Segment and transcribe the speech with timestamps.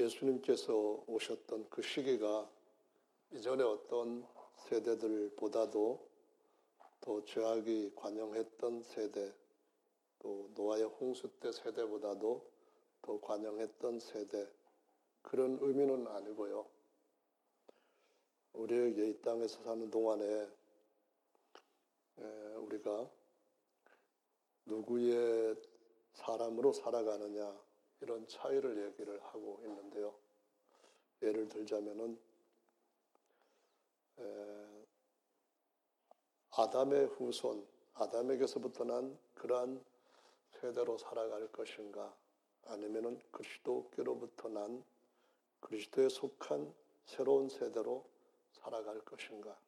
[0.00, 2.50] 예수님께서 오셨던 그 시기가
[3.32, 4.26] 이전에 어떤
[4.68, 6.08] 세대들보다도
[7.00, 9.32] 더 죄악이 관영했던 세대,
[10.18, 12.50] 또 노아의 홍수 때 세대보다도
[13.02, 14.48] 더 관영했던 세대,
[15.22, 16.66] 그런 의미는 아니고요.
[18.54, 20.48] 우리에게 이 땅에서 사는 동안에
[22.56, 23.10] 우리가
[24.66, 25.56] 누구의
[26.14, 27.69] 사람으로 살아가느냐
[28.00, 30.14] 이런 차이를 얘기를 하고 있는데요.
[31.22, 32.18] 예를 들자면은
[36.52, 39.82] 아담의 후손, 아담에게서부터 난 그러한
[40.50, 42.14] 세대로 살아갈 것인가,
[42.66, 44.84] 아니면은 그리스도께로부터 난
[45.60, 46.74] 그리스도에 속한
[47.04, 48.04] 새로운 세대로
[48.52, 49.58] 살아갈 것인가,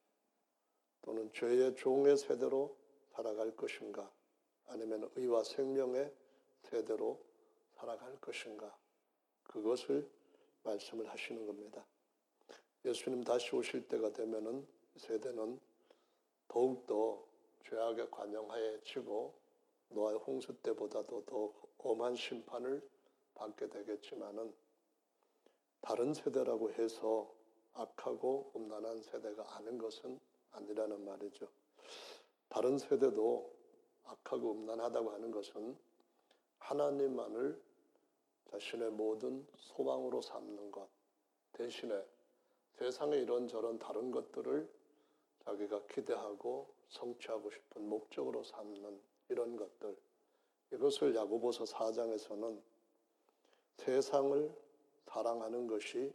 [1.03, 2.77] 또는 죄의 종의 세대로
[3.11, 4.11] 살아갈 것인가,
[4.67, 6.13] 아니면 의와 생명의
[6.63, 7.23] 세대로
[7.83, 8.79] 살아갈 것인가,
[9.43, 10.09] 그것을
[10.63, 11.85] 말씀을 하시는 겁니다.
[12.85, 14.65] 예수님 다시 오실 때가 되면은
[14.97, 15.61] 세대는
[16.47, 17.25] 더욱더
[17.65, 19.35] 죄악의 관영하에 치고
[19.89, 22.89] 노아의 홍수 때보다도 더 엄한 심판을
[23.35, 24.55] 받게 되겠지만은
[25.81, 27.35] 다른 세대라고 해서
[27.73, 30.21] 악하고 음란한 세대가 아닌 것은
[30.53, 31.49] 아니라는 말이죠.
[32.49, 33.53] 다른 세대도
[34.05, 35.77] 악하고 음란하다고 하는 것은
[36.61, 37.72] 하나님만을
[38.53, 40.87] 자신의 모든 소망으로 삼는 것
[41.53, 42.05] 대신에
[42.75, 44.71] 세상에 이런저런 다른 것들을
[45.45, 49.97] 자기가 기대하고 성취하고 싶은 목적으로 삼는 이런 것들
[50.73, 52.61] 이것을 야고보서 4장에서는
[53.79, 54.55] 세상을
[55.07, 56.13] 사랑하는 것이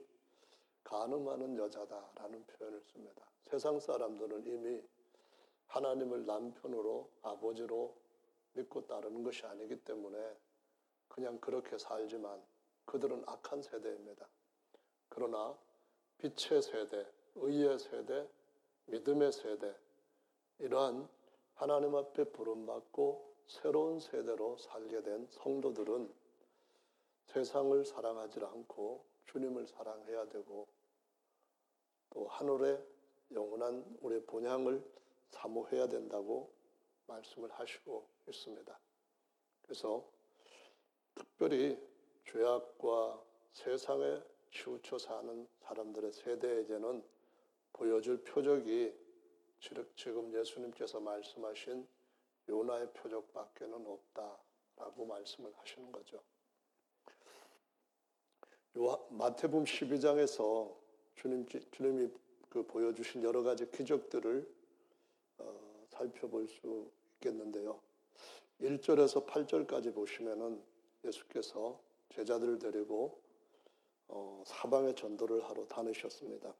[0.83, 3.25] 가늠하는 여자다라는 표현을 씁니다.
[3.43, 4.81] 세상 사람들은 이미
[5.67, 7.95] 하나님을 남편으로 아버지로
[8.53, 10.17] 믿고 따르는 것이 아니기 때문에
[11.17, 12.39] 그냥 그렇게 살지만
[12.85, 14.27] 그들은 악한 세대입니다.
[15.09, 15.57] 그러나
[16.19, 18.29] 빛의 세대, 의의 세대,
[18.85, 19.75] 믿음의 세대,
[20.59, 21.09] 이러한
[21.55, 26.13] 하나님 앞에 부름받고 새로운 세대로 살게 된 성도들은
[27.25, 30.67] 세상을 사랑하지 않고 주님을 사랑해야 되고
[32.11, 32.79] 또 하늘의
[33.31, 34.87] 영원한 우리의 본향을
[35.31, 36.51] 사모해야 된다고
[37.07, 38.79] 말씀을 하시고 있습니다.
[39.63, 40.16] 그래서
[41.17, 41.77] 특별히
[42.25, 43.21] 죄악과
[43.53, 47.03] 세상에 치우쳐 사는 사람들의 세대에게는
[47.73, 48.93] 보여줄 표적이
[49.95, 51.87] 지금 예수님께서 말씀하신
[52.49, 56.21] 요나의 표적밖에는 없다라고 말씀을 하시는 거죠.
[59.09, 60.75] 마태복음 12장에서
[61.15, 62.09] 주님, 주님이
[62.49, 64.47] 그 보여주신 여러 가지 기적들을
[65.39, 67.79] 어, 살펴볼 수 있겠는데요.
[68.61, 70.61] 1절에서 8절까지 보시면은
[71.07, 71.79] 예수께서
[72.09, 73.21] 제자들을 데리고
[74.07, 76.53] 어, 사방에 전도를 하러 다니셨습니다.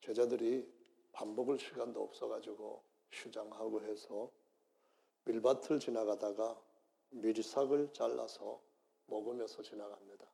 [0.00, 0.66] 제자들이
[1.12, 4.30] 밥 먹을 시간도 없어가지고 휴장하고 해서
[5.24, 6.58] 밀밭을 지나가다가
[7.10, 8.60] 미리삭을 잘라서
[9.06, 10.26] 먹으면서 지나갑니다.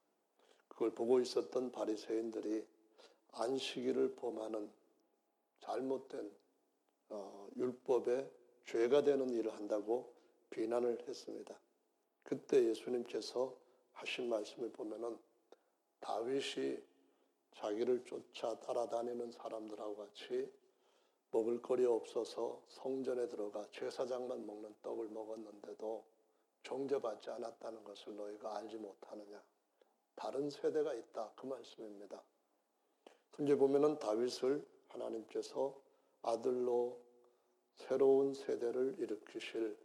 [0.69, 2.66] 그걸 보고 있었던 바리새인들이
[3.32, 4.70] 안식일을 범하는
[5.60, 6.32] 잘못된
[7.10, 8.31] 어, 율법에
[8.66, 10.14] 죄가 되는 일을 한다고
[10.50, 11.58] 비난을 했습니다.
[12.25, 13.55] 그때 예수님께서
[13.93, 15.19] 하신 말씀을 보면은
[16.01, 16.79] 다윗이
[17.53, 20.51] 자기를 쫓아 따라다니는 사람들하고 같이
[21.31, 26.05] 먹을 거리 없어서 성전에 들어가 제사장만 먹는 떡을 먹었는데도
[26.62, 29.43] 정죄받지 않았다는 것을 너희가 알지 못하느냐.
[30.15, 31.33] 다른 세대가 있다.
[31.37, 32.23] 그 말씀입니다.
[33.41, 35.79] 이제 보면은 다윗을 하나님께서
[36.23, 37.01] 아들로
[37.75, 39.84] 새로운 세대를 일으키실 아,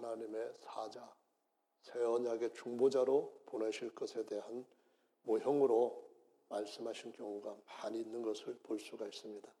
[0.00, 1.14] 하나님의 사자,
[1.82, 4.64] 새 언약의 중보자로 보내실 것에 대한
[5.22, 6.08] 모형으로
[6.48, 9.52] 말씀하신 경우가 많이 있는 것을 볼 수가 있습니다.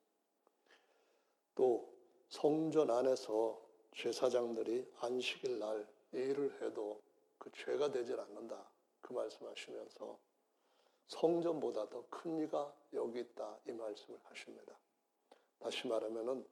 [1.54, 1.92] 또
[2.28, 3.60] 성전 안에서
[3.94, 7.00] 제사장들이 안식일 날 일을 해도
[7.38, 8.70] 그 죄가 되질 않는다.
[9.02, 10.18] 그 말씀하시면서
[11.06, 13.58] 성전보다 더 큰 이가 여기 있다.
[13.66, 14.78] 이 말씀을 하십니다.
[15.58, 16.46] 다시 말하면은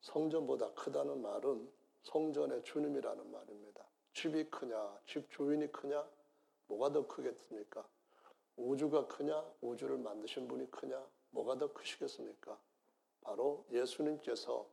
[0.00, 1.70] 성전보다 크다는 말은
[2.02, 3.84] 성전의 주님이라는 말입니다.
[4.14, 6.06] 집이 크냐, 집 주인이 크냐,
[6.66, 7.86] 뭐가 더 크겠습니까?
[8.56, 12.58] 우주가 크냐, 우주를 만드신 분이 크냐, 뭐가 더 크시겠습니까?
[13.20, 14.66] 바로 예수님께서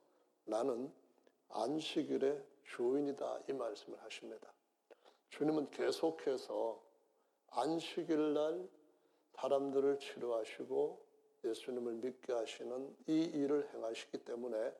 [0.46, 0.92] 나는
[1.50, 4.52] 안식일의 주인이다 이 말씀을 하십니다.
[5.30, 6.82] 주님은 계속해서
[7.52, 8.68] 안식일 날
[9.36, 11.06] 사람들을 치료하시고
[11.44, 14.74] 예수님을 믿게 하시는 이 일을 행하시기 때문에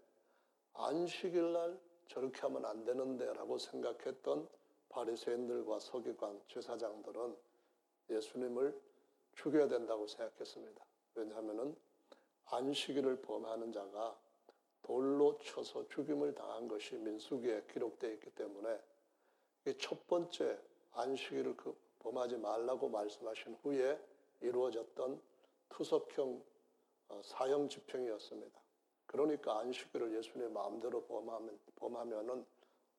[0.74, 4.48] 안식일 날 저렇게 하면 안 되는데라고 생각했던
[4.90, 7.36] 바리새인들과 서기관 제사장들은
[8.10, 8.80] 예수님을
[9.36, 10.84] 죽여야 된다고 생각했습니다.
[11.16, 11.76] 왜냐하면은
[12.46, 14.18] 안식일을 범하는 자가
[14.82, 18.80] 돌로 쳐서 죽임을 당한 것이 민수기에 기록되어 있기 때문에
[19.80, 20.58] 첫 번째
[20.94, 24.00] 안식일을 그 범하지 말라고 말씀하신 후에
[24.40, 25.22] 이루어졌던
[25.70, 26.42] 투석형
[27.10, 28.67] 어, 사형 집행이었습니다.
[29.08, 32.46] 그러니까 안식일을 예수님의 마음대로 범하면, 범하면은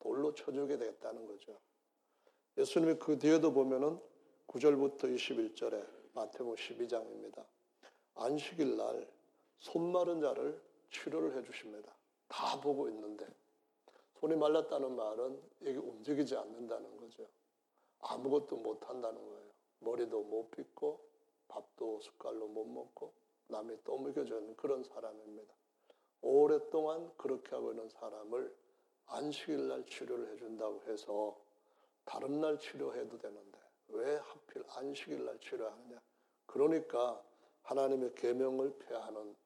[0.00, 1.58] 돌로 쳐주게 되겠다는 거죠.
[2.56, 4.00] 예수님이 그 뒤에도 보면은
[4.49, 7.44] 9절부터 21절에 마태복음 12장입니다.
[8.14, 9.19] 안식일 날
[9.60, 10.60] 손 마른 자를
[10.90, 11.93] 치료를 해 주십니다.
[12.28, 13.26] 다 보고 있는데
[14.20, 17.26] 손이 말랐다는 말은 이게 움직이지 않는다는 거죠.
[18.00, 19.49] 아무것도 못 한다는 거예요.
[19.81, 21.00] 머리도 못 빗고
[21.49, 23.12] 밥도 숟갈로 못 먹고
[23.49, 25.55] 남이 떠먹여주는 그런 사람입니다.
[26.20, 28.55] 오랫동안 그렇게 하고 있는 사람을
[29.06, 31.38] 안식일 날 치료를 해준다고 해서
[32.05, 35.99] 다른 날 치료해도 되는데 왜 하필 안식일 날 치료하느냐?
[36.47, 37.23] 그러니까
[37.62, 39.37] 하나님의 계명을 폐하는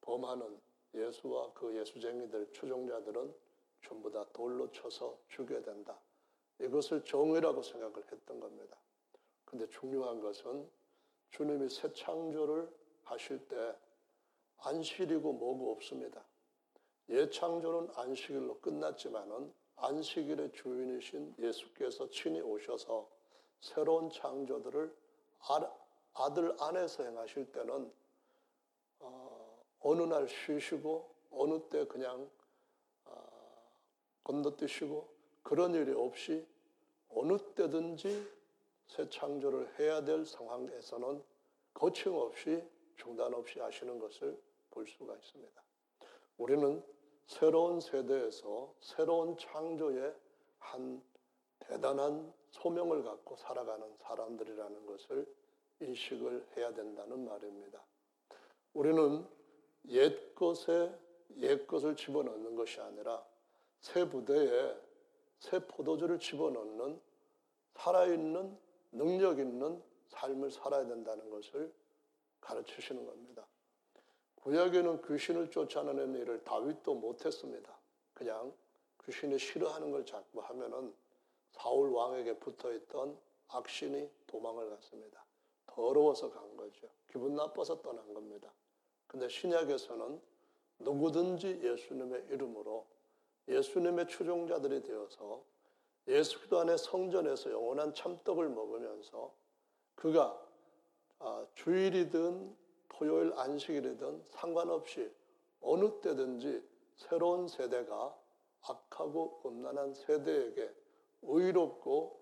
[0.00, 0.60] 범하는
[0.94, 3.34] 예수와 그 예수쟁이들 추종자들은
[3.82, 5.98] 전부 다 돌로 쳐서 죽여야 된다.
[6.58, 8.76] 이것을 정의라고 생각을 했던 겁니다.
[9.44, 10.68] 근데 중요한 것은
[11.30, 12.68] 주님이 새 창조를
[13.04, 13.74] 하실 때
[14.62, 16.24] 안식이고 뭐고 없습니다.
[17.08, 23.08] 예창조는 안식일로 끝났지만은 안식일의 주인이신 예수께서 친히 오셔서
[23.60, 24.94] 새로운 창조들을
[26.14, 27.92] 아들 안에서 행하실 때는
[29.00, 32.30] 어, 어느 날 쉬시고 어느 때 그냥
[33.06, 33.72] 어,
[34.24, 35.08] 건너뛰시고
[35.42, 36.46] 그런 일이 없이
[37.08, 38.28] 어느 때든지
[38.86, 41.22] 새 창조를 해야 될 상황에서는
[41.72, 42.62] 거침없이
[42.96, 44.38] 중단 없이 하시는 것을
[44.70, 45.62] 볼 수가 있습니다.
[46.38, 46.82] 우리는
[47.26, 50.14] 새로운 세대에서 새로운 창조의
[50.58, 51.02] 한
[51.60, 55.26] 대단한 소명을 갖고 살아가는 사람들이라는 것을
[55.80, 57.82] 인식을 해야 된다는 말입니다.
[58.74, 59.26] 우리는
[59.88, 60.92] 옛 것에
[61.36, 63.24] 옛 것을 집어넣는 것이 아니라
[63.80, 64.76] 새 부대에
[65.38, 67.00] 새 포도주를 집어넣는
[67.76, 68.58] 살아있는
[68.92, 71.72] 능력 있는 삶을 살아야 된다는 것을
[72.40, 73.46] 가르치시는 겁니다.
[74.40, 77.76] 구약에는 귀신을 쫓아내는 일을 다윗도 못했습니다.
[78.14, 78.52] 그냥
[79.04, 80.94] 귀신이 싫어하는 걸 자꾸 하면은
[81.52, 85.24] 사울 왕에게 붙어 있던 악신이 도망을 갔습니다.
[85.66, 86.88] 더러워서 간 거죠.
[87.10, 88.52] 기분 나빠서 떠난 겁니다.
[89.06, 90.20] 근데 신약에서는
[90.78, 92.86] 누구든지 예수님의 이름으로
[93.48, 95.42] 예수님의 추종자들이 되어서
[96.08, 99.32] 예수 그리스도 안에 성전에서 영원한 참떡을 먹으면서
[99.94, 100.40] 그가
[101.18, 102.56] 아, 주일이든
[102.90, 105.10] 토요일 안식일이든 상관없이
[105.60, 106.62] 어느 때든지
[106.96, 108.16] 새로운 세대가
[108.62, 110.74] 악하고 음란한 세대에게
[111.22, 112.20] 의롭고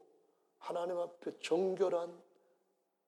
[0.59, 2.17] 하나님 앞에 정결한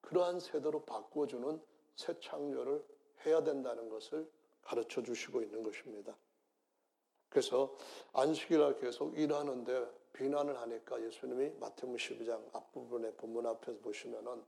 [0.01, 1.61] 그러한 세대로 바꿔주는
[1.97, 2.85] 새 창조를
[3.25, 4.31] 해야 된다는 것을
[4.63, 6.17] 가르쳐 주시고 있는 것입니다.
[7.29, 7.77] 그래서
[8.13, 14.45] 안식일날 계속 일하는데 비난을 하니까 예수님이 마태복음 12장 앞부분에 본문 앞에서 보시면은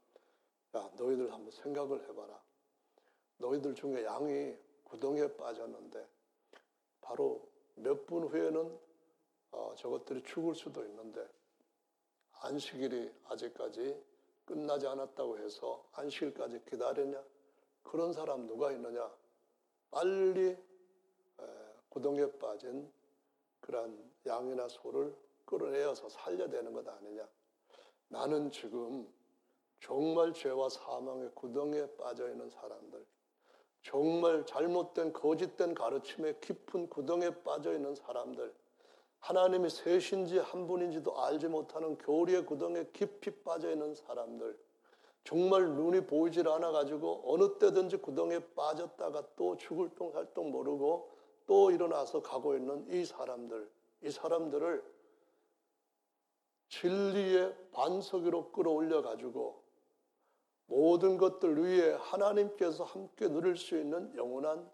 [0.74, 2.42] 야 너희들 한번 생각을 해봐라.
[3.42, 6.06] 너희들 중에 양이 구덩이에 빠졌는데
[7.00, 8.78] 바로 몇 분 후에는
[9.50, 11.26] 어, 저것들이 죽을 수도 있는데
[12.40, 14.00] 안식일이 아직까지
[14.44, 17.22] 끝나지 않았다고 해서 안식일까지 기다리냐?
[17.82, 19.10] 그런 사람 누가 있느냐?
[19.90, 20.56] 빨리 에,
[21.88, 22.90] 구덩이에 빠진
[23.60, 27.28] 그러한 양이나 소를 끌어내어서 살려야 되는 것 아니냐?
[28.08, 29.12] 나는 지금
[29.80, 33.04] 정말 죄와 사망의 구덩이에 빠져 있는 사람들,
[33.82, 38.54] 정말 잘못된 거짓된 가르침에 깊은 구덩이에 빠져 있는 사람들,
[39.18, 44.58] 하나님이 셋인지 한 분인지도 알지 못하는 교리의 구덩이에 깊이 빠져 있는 사람들,
[45.24, 51.10] 정말 눈이 보이질 않아 가지고 어느 때든지 구덩이에 빠졌다가 또 죽을 똥살똥 모르고
[51.46, 53.70] 또 일어나서 가고 있는 이 사람들,
[54.02, 54.82] 이 사람들을
[56.68, 59.61] 진리의 반석 위로 끌어올려 가지고
[60.66, 64.70] 모든 것들 위에 하나님께서 함께 누릴 수 있는 영원한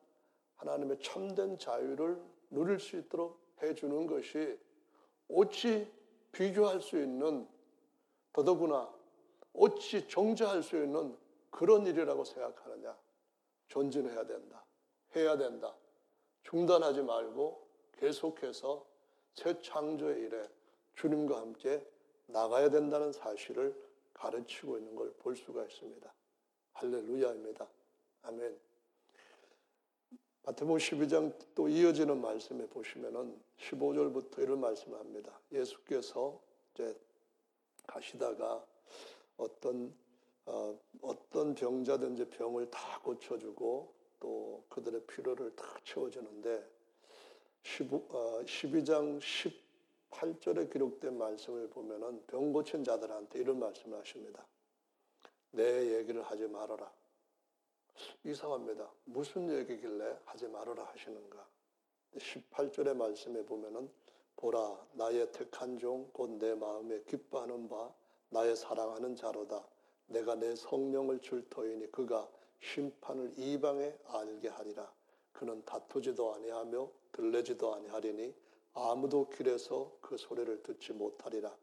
[0.57, 4.59] 하나님의 참된 자유를 누릴 수 있도록 해주는 것이
[5.29, 5.91] 어찌
[6.33, 7.49] 비교할 수 있는
[8.33, 8.93] 더더구나
[9.53, 11.17] 어찌 정죄할 수 있는
[11.51, 12.97] 그런 일이라고 생각하느냐.
[13.69, 14.65] 전진해야 된다.
[15.17, 15.75] 해야 된다.
[16.45, 17.67] 중단하지 말고
[17.99, 18.87] 계속해서
[19.35, 20.49] 새 창조의 일에
[20.95, 21.85] 주님과 함께
[22.27, 23.75] 나가야 된다는 사실을
[24.19, 26.13] 가르치고 있는 걸 볼 수가 있습니다.
[26.75, 27.67] 할렐루야입니다.
[28.23, 28.59] 아멘.
[30.45, 35.39] 마태복음 12장 또 이어지는 말씀에 보시면은 15절부터 이런 말씀을 합니다.
[35.53, 36.41] 예수께서
[36.75, 36.97] 이제
[37.87, 38.65] 가시다가
[39.37, 39.93] 어떤
[40.47, 46.67] 어, 어떤 병자든지 병을 다 고쳐주고 또 그들의 필요를 다 채워주는데
[47.65, 49.21] 12장
[50.11, 54.47] 18절에 기록된 말씀을 보면은 병 고친 자들한테 이런 말씀을 하십니다.
[55.51, 56.91] 내 얘기를 하지 말아라.
[58.25, 58.91] 이상합니다.
[59.05, 61.47] 무슨 얘기길래 하지 말아라 하시는가?
[62.17, 63.91] 18절의 말씀에 보면은
[64.37, 67.93] 보라 나의 택한 종 곧 내 마음에 기뻐하는 바
[68.31, 69.67] 나의 사랑하는 자로다.
[70.07, 72.29] 내가 내 성령을 줄 터이니 그가
[72.61, 74.91] 심판을 이방에 알게 하리라.
[75.33, 78.35] 그는 다투지도 아니하며 들레지도 아니하리니
[78.79, 81.55] 아무도 길에서 그 소리를 듣지 못하리라.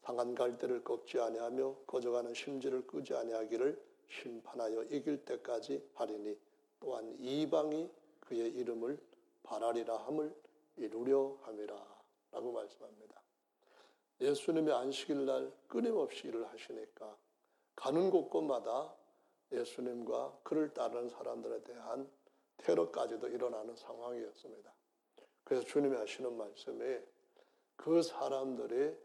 [0.00, 6.36] 상한 갈대를 꺾지 아니하며 거저가는 심지를 끄지 아니하기를 심판하여 이길 때까지 하리니
[6.80, 7.88] 또한 이방이
[8.20, 8.98] 그의 이름을
[9.42, 10.34] 바라리라 함을
[10.76, 11.92] 이루려 함이라.
[12.32, 13.20] 라고 말씀합니다.
[14.20, 17.16] 예수님이 안식일 날 끊임없이 일을 하시니까
[17.76, 18.94] 가는 곳곳마다
[19.52, 22.10] 예수님과 그를 따르는 사람들에 대한
[22.56, 24.72] 테러까지도 일어나는 상황이었습니다.
[25.52, 26.98] 그래서 주님이 하시는 말씀이
[27.76, 28.96] 그 사람들이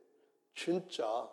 [0.55, 1.29] 진짜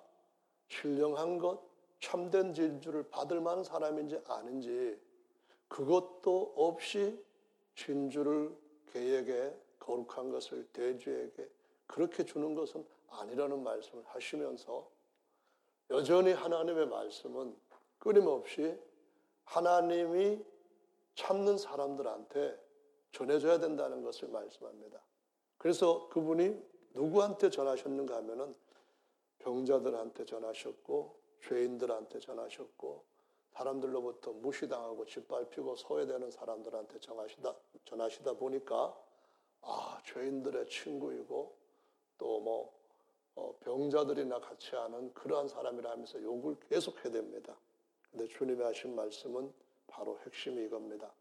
[0.67, 1.63] 신령한 것,
[2.01, 4.99] 참된 진주를 받을 만한 사람인지 아닌지
[5.69, 7.25] 그것도 없이
[7.77, 8.57] 진주를
[8.93, 11.49] 개에게 거룩한 것을 대주에게
[11.87, 14.91] 그렇게 주는 것은 아니라는 말씀을 하시면서
[15.91, 17.57] 여전히 하나님의 말씀은
[18.01, 18.77] 끊임없이
[19.45, 20.45] 하나님이
[21.15, 22.64] 참는 사람들한테
[23.15, 25.01] 전해줘야 된다는 것을 말씀합니다.
[25.57, 26.61] 그래서 그분이
[26.95, 28.55] 누구한테 전하셨는가 하면은
[29.39, 33.05] 병자들한테 전하셨고 죄인들한테 전하셨고
[33.53, 37.55] 사람들로부터 무시당하고 짓밟히고 소외되는 사람들한테 전하시다,
[37.85, 38.99] 전하시다 보니까
[39.63, 41.57] 아 죄인들의 친구이고
[42.19, 42.75] 또뭐
[43.37, 47.57] 어, 병자들이나 같이 하는 그러한 사람이라 하면서 욕을 계속 해야 됩니다.
[48.11, 49.53] 근데 주님이 하신 말씀은
[49.87, 51.13] 바로 핵심이 이겁니다.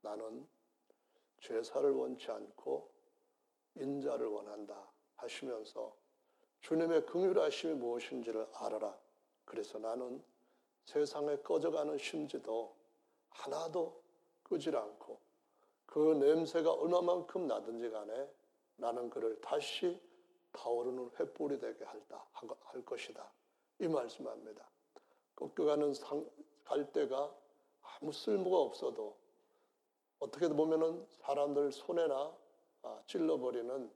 [0.00, 0.46] 나는
[1.40, 2.90] 죄사를 원치 않고
[3.74, 5.96] 인자를 원한다 하시면서
[6.60, 8.98] 주님의 긍휼하심이 무엇인지를 알아라.
[9.44, 10.22] 그래서 나는
[10.84, 12.74] 세상에 꺼져가는 심지도
[13.30, 14.02] 하나도
[14.42, 15.20] 끄질 않고
[15.86, 18.28] 그 냄새가 얼마만큼 나든지 간에
[18.76, 20.00] 나는 그를 다시
[20.52, 23.30] 타오르는 횃불이 되게 할다, 할 것이다.
[23.78, 24.68] 이 말씀합니다.
[25.34, 26.28] 꺾여가는 상,
[26.64, 27.34] 갈대가
[27.82, 29.16] 아무 쓸모가 없어도
[30.18, 32.36] 어떻게 보면은 사람들 손에나
[32.82, 33.90] 아, 찔러버리는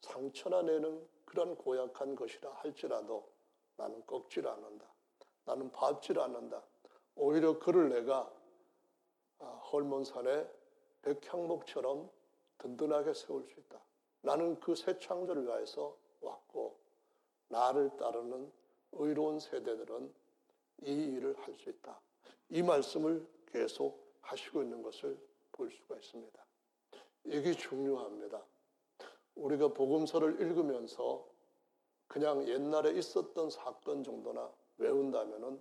[0.00, 3.28] 상처나 내는 그런 고약한 것이라 할지라도
[3.76, 4.86] 나는 꺾질 않는다.
[5.44, 6.62] 나는 밟질 않는다.
[7.16, 8.32] 오히려 그를 내가
[9.38, 10.48] 아, 헐몬산의
[11.02, 12.10] 백향목처럼
[12.58, 13.80] 든든하게 세울 수 있다.
[14.22, 16.78] 나는 그 새 창조를 위해서 왔고
[17.48, 18.50] 나를 따르는
[18.92, 20.12] 의로운 세대들은
[20.82, 22.00] 이 일을 할 수 있다.
[22.48, 25.18] 이 말씀을 계속 하시고 있는 것을
[25.56, 26.46] 볼 수가 있습니다.
[27.24, 28.42] 이게 중요합니다.
[29.34, 31.26] 우리가 복음서를 읽으면서
[32.06, 35.60] 그냥 옛날에 있었던 사건 정도나 외운다면은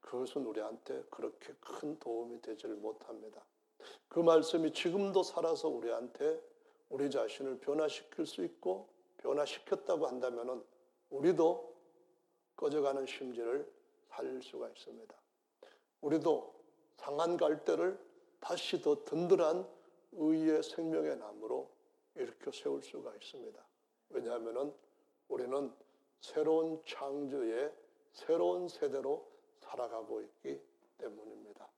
[0.00, 3.44] 그것은 우리한테 그렇게 큰 도움이 되지를 못합니다.
[4.08, 6.40] 그 말씀이 지금도 살아서 우리한테
[6.88, 10.64] 우리 자신을 변화시킬 수 있고 변화시켰다고 한다면
[11.10, 11.72] 우리도
[12.56, 13.70] 꺼져가는 심지를
[14.08, 15.14] 살릴 수가 있습니다.
[16.00, 16.54] 우리도
[16.96, 17.98] 상한 갈대를
[18.42, 19.64] 다시 더 든든한
[20.14, 21.70] 의의 생명의 나무로
[22.16, 23.64] 일으켜 세울 수가 있습니다.
[24.10, 24.74] 왜냐하면
[25.28, 25.72] 우리는
[26.20, 27.72] 새로운 창조의
[28.12, 29.26] 새로운 세대로
[29.60, 30.60] 살아가고 있기
[30.98, 31.68] 때문입니다.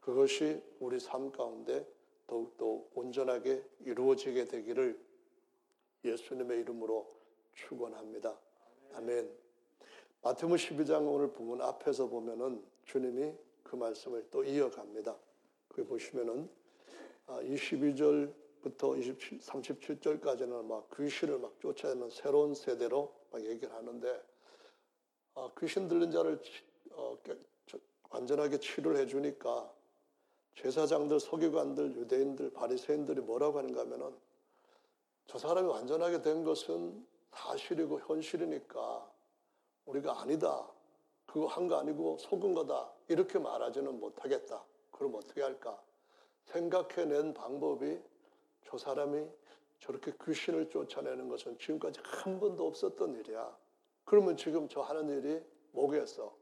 [0.00, 1.86] 그것이 우리 삶 가운데
[2.28, 4.98] 더욱더 온전하게 이루어지게 되기를
[6.04, 7.12] 예수님의 이름으로
[7.54, 8.38] 축원합니다.
[8.94, 9.36] 아멘.
[10.22, 13.34] 마태복 12장 오늘 부분 앞에서 보면은 주님이
[13.64, 15.16] 그 말씀을 또 이어갑니다.
[15.74, 16.50] 거기 보시면은
[17.26, 24.22] 22절부터 27, 37절까지는 막 귀신을 막 쫓아내는 새로운 세대로 막 얘기를 하는데
[25.34, 26.38] 아, 귀신 들린 자를
[26.90, 27.16] 어,
[28.10, 29.72] 완전하게 치료를 해주니까
[30.56, 34.14] 제사장들, 서기관들, 유대인들, 바리새인들이 뭐라고 하는가 하면은
[35.26, 39.10] 저 사람이 완전하게 된 것은 사실이고 현실이니까
[39.86, 40.68] 우리가 아니다.
[41.24, 42.92] 그거 한 거 아니고 속은 거다.
[43.08, 44.62] 이렇게 말하지는 못하겠다.
[45.02, 45.82] 그럼 어떻게 할까?
[46.44, 48.00] 생각해낸 방법이
[48.64, 49.26] 저 사람이
[49.80, 53.58] 저렇게 귀신을 쫓아내는 것은 지금까지 한 번도 없었던 일이야.
[54.04, 56.32] 그러면 지금 저 하는 일이 뭐겠어?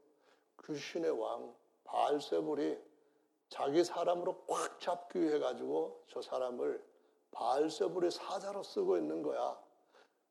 [0.63, 2.77] 귀신의 왕 바알세불이
[3.49, 6.85] 자기 사람으로 꽉 잡기 위해 가지고 저 사람을
[7.31, 9.59] 바알세불의 사자로 쓰고 있는 거야.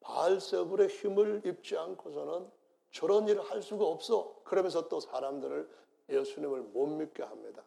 [0.03, 2.49] 바알세불의 힘을 입지 않고서는
[2.93, 4.41] 저런 일을 할 수가 없어.
[4.45, 5.69] 그러면서 또 사람들을
[6.11, 7.65] 예수님을 못 믿게 합니다.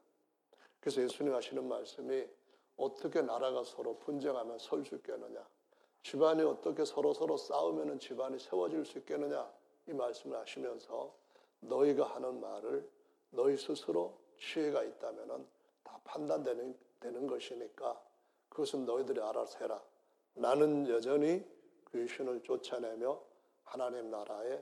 [0.83, 2.27] 그래서 예수님 하시는 말씀이
[2.75, 5.47] 어떻게 나라가 서로 분쟁하면 설 수 있겠느냐?
[6.03, 9.49] 집안이 어떻게 서로 서로 싸우면 집안이 세워질 수 있겠느냐?
[9.87, 11.15] 이 말씀을 하시면서
[11.61, 12.89] 너희가 하는 말을
[13.29, 15.47] 너희 스스로 지혜가 있다면
[15.85, 18.03] 다 판단되는 되는 것이니까
[18.49, 19.81] 그것은 너희들이 알아서 해라.
[20.33, 21.45] 나는 여전히
[21.93, 23.21] 귀신을 쫓아내며
[23.63, 24.61] 하나님 나라에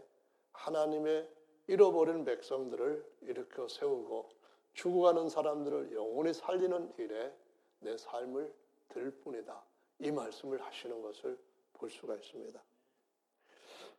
[0.54, 1.28] 하나님의
[1.66, 4.30] 잃어버린 백성들을 일으켜 세우고
[4.74, 7.34] 죽어가는 사람들을 영원히 살리는 일에
[7.80, 8.54] 내 삶을
[8.90, 9.62] 들 뿐이다.
[10.00, 11.38] 이 말씀을 하시는 것을
[11.74, 12.62] 볼 수가 있습니다.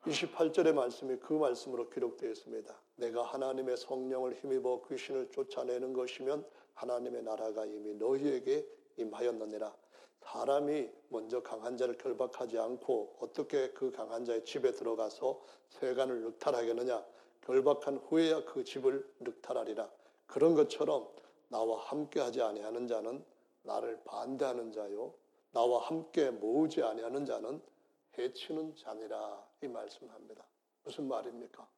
[0.04, 2.74] 28절의 말씀이 그 말씀으로 기록되어 있습니다.
[2.96, 9.72] 내가 하나님의 성령을 힘입어 귀신을 쫓아내는 것이면 하나님의 나라가 이미 너희에게 임하였느니라.
[10.20, 17.04] 사람이 먼저 강한 자를 결박하지 않고 어떻게 그 강한 자의 집에 들어가서 세간을 늑탈하겠느냐?
[17.42, 19.90] 결박한 후에야 그 집을 늑탈하리라.
[20.32, 21.06] 그런 것처럼
[21.48, 23.22] 나와 함께 하지 아니하는 자는
[23.64, 25.12] 나를 반대하는 자요.
[25.50, 27.60] 나와 함께 모으지 아니하는 자는
[28.16, 29.46] 해치는 자니라.
[29.60, 30.42] 이 말씀합니다.
[30.84, 31.68] 무슨 말입니까?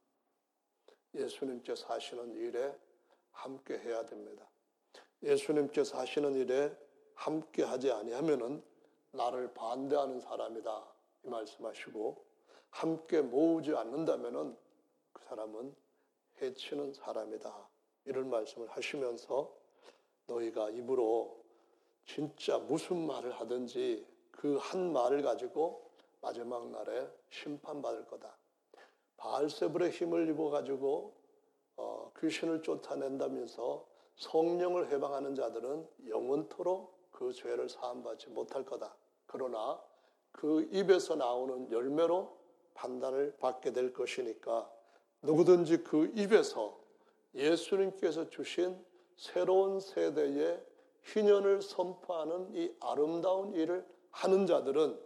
[1.15, 2.73] 예수님께서 하시는 일에
[3.33, 4.49] 함께 해야 됩니다.
[5.25, 6.73] 예수님께서 하시는 일에
[7.15, 8.63] 함께 하지 아니하면은
[9.11, 10.95] 나를 반대하는 사람이다.
[11.25, 12.25] 이 말씀하시고
[12.71, 14.57] 함께 모으지 않는다면은
[15.13, 15.75] 그 사람은
[16.41, 17.74] 해치는 사람이다.
[18.05, 19.53] 이런 말씀을 하시면서
[20.27, 21.43] 너희가 입으로
[22.07, 28.37] 진짜 무슨 말을 하든지 그 한 말을 가지고 마지막 날에 심판받을 거다.
[29.17, 31.15] 바알세불의 힘을 입어가지고
[31.77, 38.95] 어, 귀신을 쫓아낸다면서 성령을 해방하는 자들은 영원토록 그 죄를 사함받지 못할 거다.
[39.27, 39.81] 그러나
[40.31, 42.37] 그 입에서 나오는 열매로
[42.75, 44.71] 판단을 받게 될 것이니까
[45.23, 46.79] 누구든지 그 입에서
[47.35, 48.83] 예수님께서 주신
[49.17, 50.65] 새로운 세대의
[51.03, 54.99] 희년을 선포하는 이 아름다운 일을 하는 자들은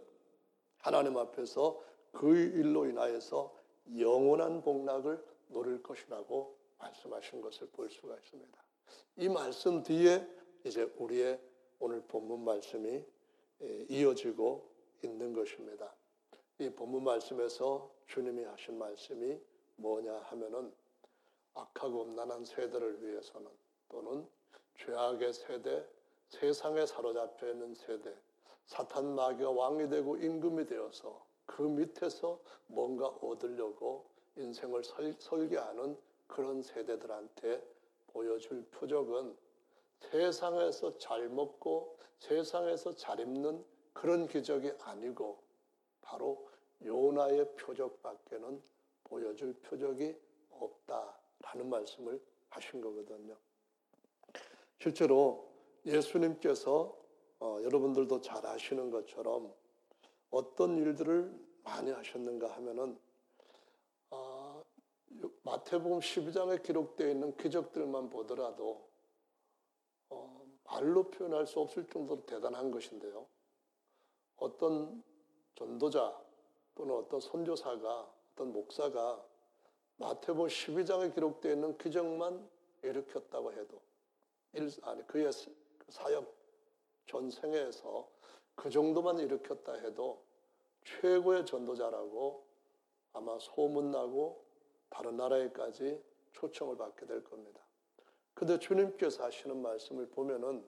[0.77, 3.53] 하나님 앞에서 그 일로 인하여서
[3.97, 8.63] 영원한 복락을 노릴 것이라고 말씀하신 것을 볼 수가 있습니다.
[9.17, 10.25] 이 말씀 뒤에
[10.63, 11.39] 이제 우리의
[11.79, 13.03] 오늘 본문 말씀이
[13.89, 14.69] 이어지고
[15.03, 15.93] 있는 것입니다.
[16.59, 19.39] 이 본문 말씀에서 주님이 하신 말씀이
[19.77, 20.71] 뭐냐 하면은
[21.53, 23.49] 악하고 음란한 세대를 위해서는
[23.89, 24.27] 또는
[24.77, 25.85] 죄악의 세대,
[26.29, 28.15] 세상에 사로잡혀 있는 세대,
[28.65, 34.05] 사탄 마귀가 왕이 되고 임금이 되어서 그 밑에서 뭔가 얻으려고
[34.37, 37.61] 인생을 설, 설계하는 그런 세대들한테
[38.07, 39.35] 보여줄 표적은
[39.99, 45.41] 세상에서 잘 먹고 세상에서 잘 입는 그런 기적이 아니고
[46.01, 46.47] 바로
[46.83, 48.61] 요나의 표적밖에는
[49.03, 50.15] 보여줄 표적이
[50.51, 53.37] 없다 라는 말씀을 하신 거거든요.
[54.77, 55.49] 실제로
[55.85, 56.97] 예수님께서
[57.39, 59.53] 어, 여러분들도 잘 아시는 것처럼
[60.29, 62.99] 어떤 일들을 많이 하셨는가 하면은
[64.11, 64.63] 어,
[65.43, 68.89] 마태복음 12장에 기록되어 있는 기적들만 보더라도
[70.09, 73.27] 어, 말로 표현할 수 없을 정도로 대단한 것인데요.
[74.37, 75.03] 어떤
[75.55, 76.17] 전도자
[76.75, 79.25] 또는 어떤 선교사가 어떤 목사가
[79.99, 82.49] 마태복음 12장에 기록되어 있는 기적만
[82.83, 83.81] 일으켰다고 해도
[84.53, 85.29] 일, 아니 그의
[85.89, 86.33] 사역
[87.05, 88.07] 전생에서
[88.55, 90.23] 그 정도만 일으켰다 해도
[90.85, 92.45] 최고의 전도자라고
[93.11, 94.45] 아마 소문나고
[94.89, 97.59] 다른 나라에까지 초청을 받게 될 겁니다.
[98.33, 100.65] 근데 주님께서 하시는 말씀을 보면은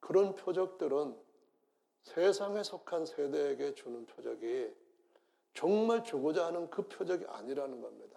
[0.00, 1.16] 그런 표적들은
[2.02, 4.74] 세상에 속한 세대에게 주는 표적이
[5.54, 8.09] 정말 주고자 하는 그 표적이 아니라는 겁니다.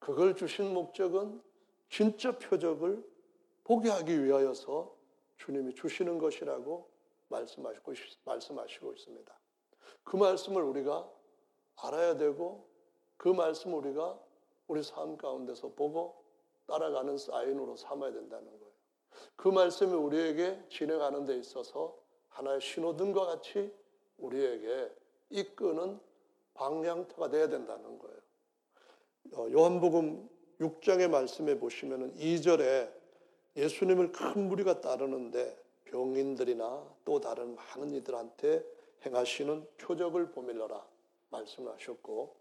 [0.00, 1.40] 그걸 주신 목적은
[1.88, 3.04] 진짜 표적을
[3.64, 4.92] 보게 하기 위하여서
[5.36, 6.88] 주님이 주시는 것이라고
[7.28, 7.92] 말씀하시고,
[8.24, 9.40] 말씀하시고 있습니다.
[10.04, 11.08] 그 말씀을 우리가
[11.76, 12.68] 알아야 되고
[13.16, 14.18] 그 말씀을 우리가
[14.66, 16.24] 우리 삶 가운데서 보고
[16.66, 18.72] 따라가는 사인으로 삼아야 된다는 거예요.
[19.36, 21.96] 그 말씀이 우리에게 진행하는 데 있어서
[22.28, 23.72] 하나의 신호등과 같이
[24.18, 24.92] 우리에게
[25.30, 26.00] 이끄는
[26.54, 28.18] 방향터가 돼야 된다는 거예요.
[29.32, 30.28] 어, 요한복음
[30.60, 32.90] 6장의 말씀에 보시면 2절에
[33.56, 38.64] 예수님을 큰 무리가 따르는데 병인들이나 또 다른 많은 이들한테
[39.06, 40.84] 행하시는 표적을 보밀러라
[41.30, 42.34] 말씀하셨고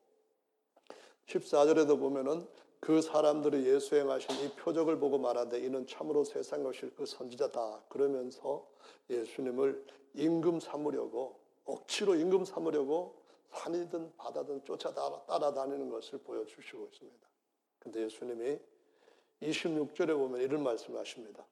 [1.28, 2.48] 14절에도 보면은
[2.80, 7.84] 그 사람들이 예수 행하신 이 표적을 보고 말하되 이는 참으로 세상 오실 그 선지자다.
[7.90, 8.66] 그러면서
[9.10, 13.19] 예수님을 임금 삼으려고 억지로 임금 삼으려고
[13.52, 17.28] 산이든 바다든 쫓아 따라다니는 것을 보여주시고 있습니다.
[17.80, 18.60] 근데 예수님이
[19.42, 21.46] 26절에 보면 이런 말씀을 하십니다.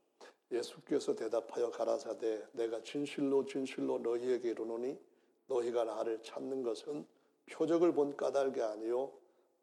[0.51, 4.97] 예수께서 대답하여 가라사대 내가 진실로 진실로 너희에게 이르노니
[5.47, 7.05] 너희가 나를 찾는 것은
[7.51, 9.11] 표적을 본 까닭이 아니요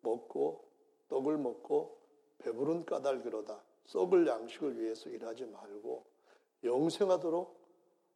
[0.01, 0.65] 먹고
[1.09, 1.99] 떡을 먹고
[2.39, 3.63] 배부른 까닭이로다.
[3.87, 6.05] 썩을 양식을 위해서 일하지 말고
[6.63, 7.65] 영생하도록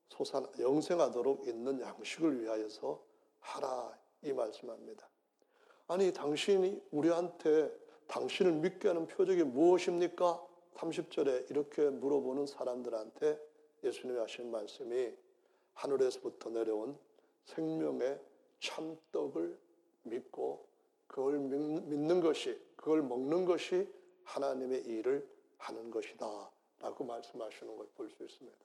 [0.08, 3.02] 소산 영생하도록 있는 양식을 위하여서
[3.40, 5.08] 하라 이 말씀합니다.
[5.86, 7.72] 아니 당신이 우리한테
[8.08, 10.44] 당신을 믿게 하는 표적이 무엇입니까?
[10.74, 13.38] 30절에 이렇게 물어보는 사람들한테
[13.84, 15.12] 예수님이 하신 말씀이
[15.74, 16.98] 하늘에서부터 내려온
[17.44, 18.20] 생명의
[18.60, 19.58] 참떡을
[20.04, 20.66] 믿고
[21.06, 23.88] 그걸 믿는 것이 그걸 먹는 것이
[24.24, 25.28] 하나님의 일을
[25.58, 26.50] 하는 것이다
[26.80, 28.58] 라고 말씀하시는 걸 볼 수 있습니다.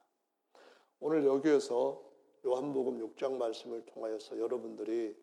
[0.99, 2.01] 오늘 여기에서
[2.45, 5.15] 요한복음 6장 말씀을 통하여서 여러분들이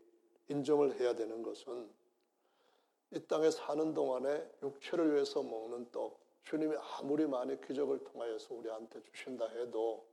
[0.51, 1.89] 인정을 해야 되는 것은
[3.13, 9.47] 이 땅에 사는 동안에 육체를 위해서 먹는 떡, 주님이 아무리 많이 기적을 통하여서 우리한테 주신다
[9.49, 10.07] 해도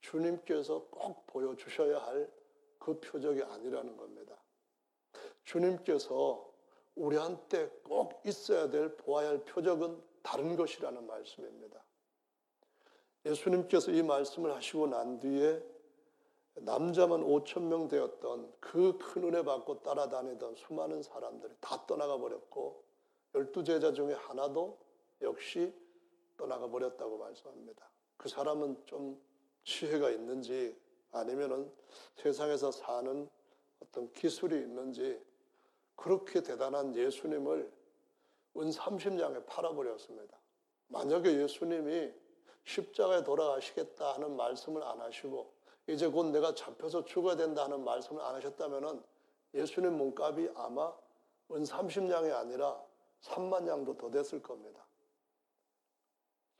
[0.00, 2.40] 주님께서 꼭 보여주셔야 할
[2.80, 4.34] 그 표적이 아니라는 겁니다.
[5.44, 6.50] 주님께서
[6.96, 11.84] 우리한테 꼭 있어야 될 보아야 할 표적은 다른 것이라는 말씀입니다.
[13.24, 15.62] 예수님께서 이 말씀을 하시고 난 뒤에
[16.54, 22.82] 남자만 5천 명 되었던 그 큰 은혜 받고 따라다니던 수많은 사람들이 다 떠나가 버렸고
[23.34, 24.78] 열두 제자 중에 하나도
[25.22, 25.72] 역시
[26.36, 27.88] 떠나가 버렸다고 말씀합니다.
[28.16, 29.20] 그 사람은 좀
[29.64, 30.76] 지혜가 있는지
[31.12, 31.70] 아니면은
[32.16, 33.28] 세상에서 사는
[33.80, 35.20] 어떤 기술이 있는지
[35.96, 37.72] 그렇게 대단한 예수님을
[38.56, 40.36] 은 30냥에 팔아버렸습니다.
[40.88, 42.12] 만약에 예수님이
[42.64, 45.52] 십자가에 돌아가시겠다 하는 말씀을 안 하시고
[45.90, 49.02] 이제 곧 내가 잡혀서 죽어야 된다 는 말씀을 안 하셨다면
[49.54, 50.92] 예수님 몸값이 아마
[51.52, 52.80] 은 30냥이 아니라
[53.22, 54.86] 3만 냥도 더 됐을 겁니다.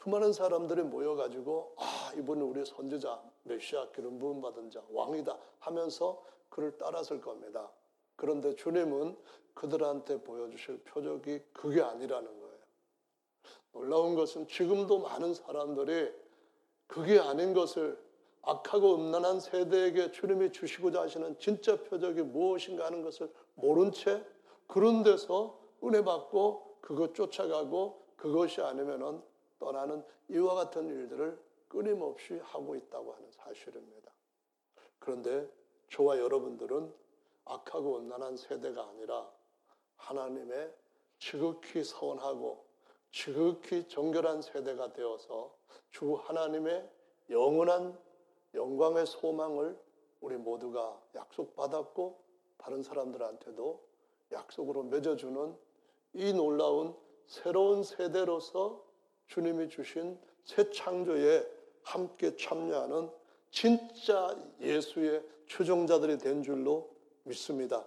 [0.02, 6.76] 수많은 사람들이 모여가지고 아 이분은 우리 선지자 메시아 기름 부음 받은 자 왕이다 하면서 그를
[6.78, 7.70] 따랐을 겁니다.
[8.16, 9.16] 그런데 주님은
[9.54, 12.58] 그들한테 보여주실 표적이 그게 아니라는 거예요.
[13.72, 16.12] 놀라운 것은 지금도 많은 사람들이
[16.86, 18.09] 그게 아닌 것을
[18.42, 24.24] 악하고 음란한 세대에게 주님이 주시고자 하시는 진짜 표적이 무엇인가 하는 것을 모른 채
[24.66, 29.22] 그런 데서 은혜 받고 그것 쫓아가고 그것이 아니면은
[29.58, 34.10] 떠나는 이와 같은 일들을 끊임없이 하고 있다고 하는 사실입니다.
[34.98, 35.48] 그런데
[35.90, 36.92] 저와 여러분들은
[37.44, 39.28] 악하고 음란한 세대가 아니라
[39.96, 40.72] 하나님의
[41.18, 42.64] 지극히 서원하고
[43.10, 45.54] 지극히 정결한 세대가 되어서
[45.90, 46.88] 주 하나님의
[47.28, 47.98] 영원한
[48.54, 49.78] 영광의 소망을
[50.20, 52.18] 우리 모두가 약속받았고
[52.58, 53.80] 다른 사람들한테도
[54.32, 55.56] 약속으로 맺어주는
[56.14, 56.94] 이 놀라운
[57.26, 58.84] 새로운 세대로서
[59.28, 61.46] 주님이 주신 새 창조에
[61.82, 63.10] 함께 참여하는
[63.50, 66.90] 진짜 예수의 추종자들이 된 줄로
[67.24, 67.84] 믿습니다.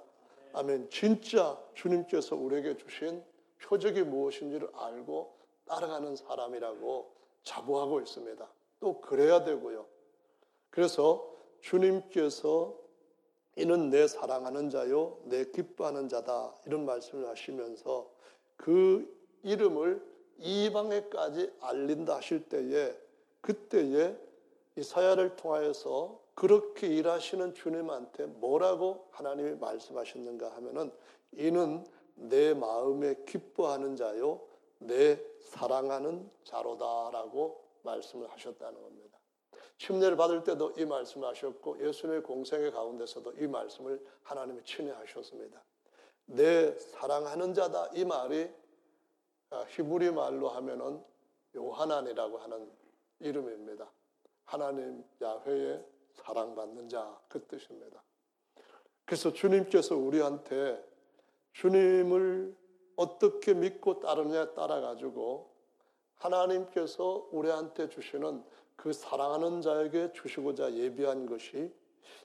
[0.54, 0.89] 아멘.
[0.89, 3.23] 진짜 주님께서 우리에게 주신
[3.62, 5.34] 표적이 무엇인지를 알고
[5.65, 7.12] 따라가는 사람이라고
[7.43, 8.47] 자부하고 있습니다.
[8.80, 9.86] 또 그래야 되고요.
[10.73, 11.31] 그래서
[11.62, 12.75] 주님께서
[13.57, 16.55] 이는 내 사랑하는 자요, 내 기뻐하는 자다.
[16.65, 18.09] 이런 말씀을 하시면서
[18.57, 19.07] 그
[19.43, 20.03] 이름을
[20.39, 22.97] 이방에까지 알린다 하실 때에
[23.41, 24.17] 그때에
[24.75, 30.91] 이사야를 통하여서 그렇게 일하시는 주님한테 뭐라고 하나님이 말씀하셨는가 하면은
[31.33, 34.41] 이는 내 마음에 기뻐하는 자요,
[34.79, 39.02] 내 사랑하는 자로다라고 말씀을 하셨다는 겁니다.
[39.77, 45.62] 침례를 받을 때도 이 말씀을 하셨고 예수님의 공생의 가운데서도 이 말씀을 하나님이 친히 하셨습니다.
[46.25, 48.49] 내 사랑하는 자다 이 말이
[49.49, 51.03] 아, 히브리 말로 하면은
[51.55, 52.71] 요하난이라고 하는
[53.19, 53.91] 이름입니다.
[54.45, 58.03] 하나님 야훼의 사랑받는 자 그 뜻입니다.
[59.05, 60.83] 그래서 주님께서 우리한테
[61.53, 62.55] 주님을
[62.95, 65.51] 어떻게 믿고 따르느냐에 따라 가지고
[66.15, 68.43] 하나님께서 우리한테 주시는
[68.75, 71.71] 그 사랑하는 자에게 주시고자 예비한 것이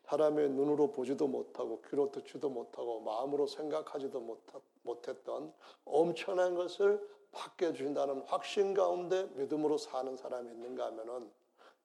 [0.05, 4.39] 사람의 눈으로 보지도 못하고 귀로 듣지도 못하고 마음으로 생각하지도
[4.83, 5.53] 못했던
[5.85, 11.31] 엄청난 것을 받게 주신다는 확신 가운데 믿음으로 사는 사람이 있는가 하면은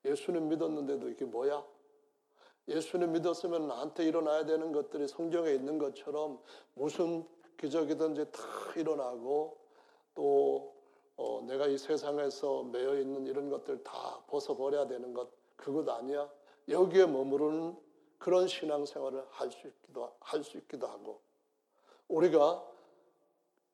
[0.05, 1.63] 예수님 믿었는데도 이게 뭐야?
[2.67, 6.39] 예수님 믿었으면 나한테 일어나야 되는 것들이 성경에 있는 것처럼
[6.75, 8.41] 무슨 기적이든지 다
[8.75, 9.57] 일어나고
[10.15, 10.73] 또
[11.15, 16.29] 어, 내가 이 세상에서 매여 있는 이런 것들 다 벗어버려야 되는 것 그것 아니야?
[16.67, 17.77] 여기에 머무르는
[18.17, 21.21] 그런 신앙생활을 할 수 있기도 할 수 있기도 하고
[22.07, 22.65] 우리가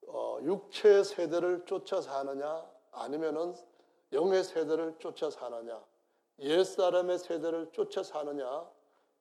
[0.07, 3.55] 어, 육체의 세대를 쫓아 사느냐 아니면은
[4.11, 5.83] 영의 세대를 쫓아 사느냐
[6.39, 8.67] 옛 사람의 세대를 쫓아 사느냐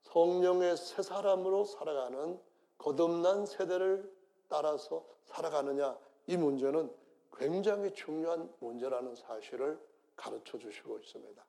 [0.03, 2.41] 성령의 새 사람으로 살아가는
[2.79, 4.11] 거듭난 세대를
[4.49, 6.91] 따라서 살아가느냐 이 문제는
[7.39, 9.79] 굉장히 중요한 문제라는 사실을
[10.17, 11.45] 가르쳐 주시고 있습니다.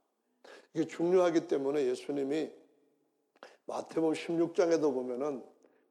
[0.74, 2.52] 이게 중요하기 때문에 예수님이
[3.66, 5.44] 마태복음 16장에도 보면은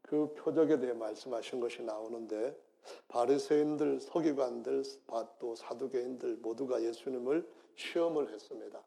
[0.03, 2.57] 그 표적에 대해 말씀하신 것이 나오는데
[3.09, 4.83] 바리새인들, 서기관들,
[5.39, 8.83] 또 사두개인들 모두가 예수님을 시험을 했습니다.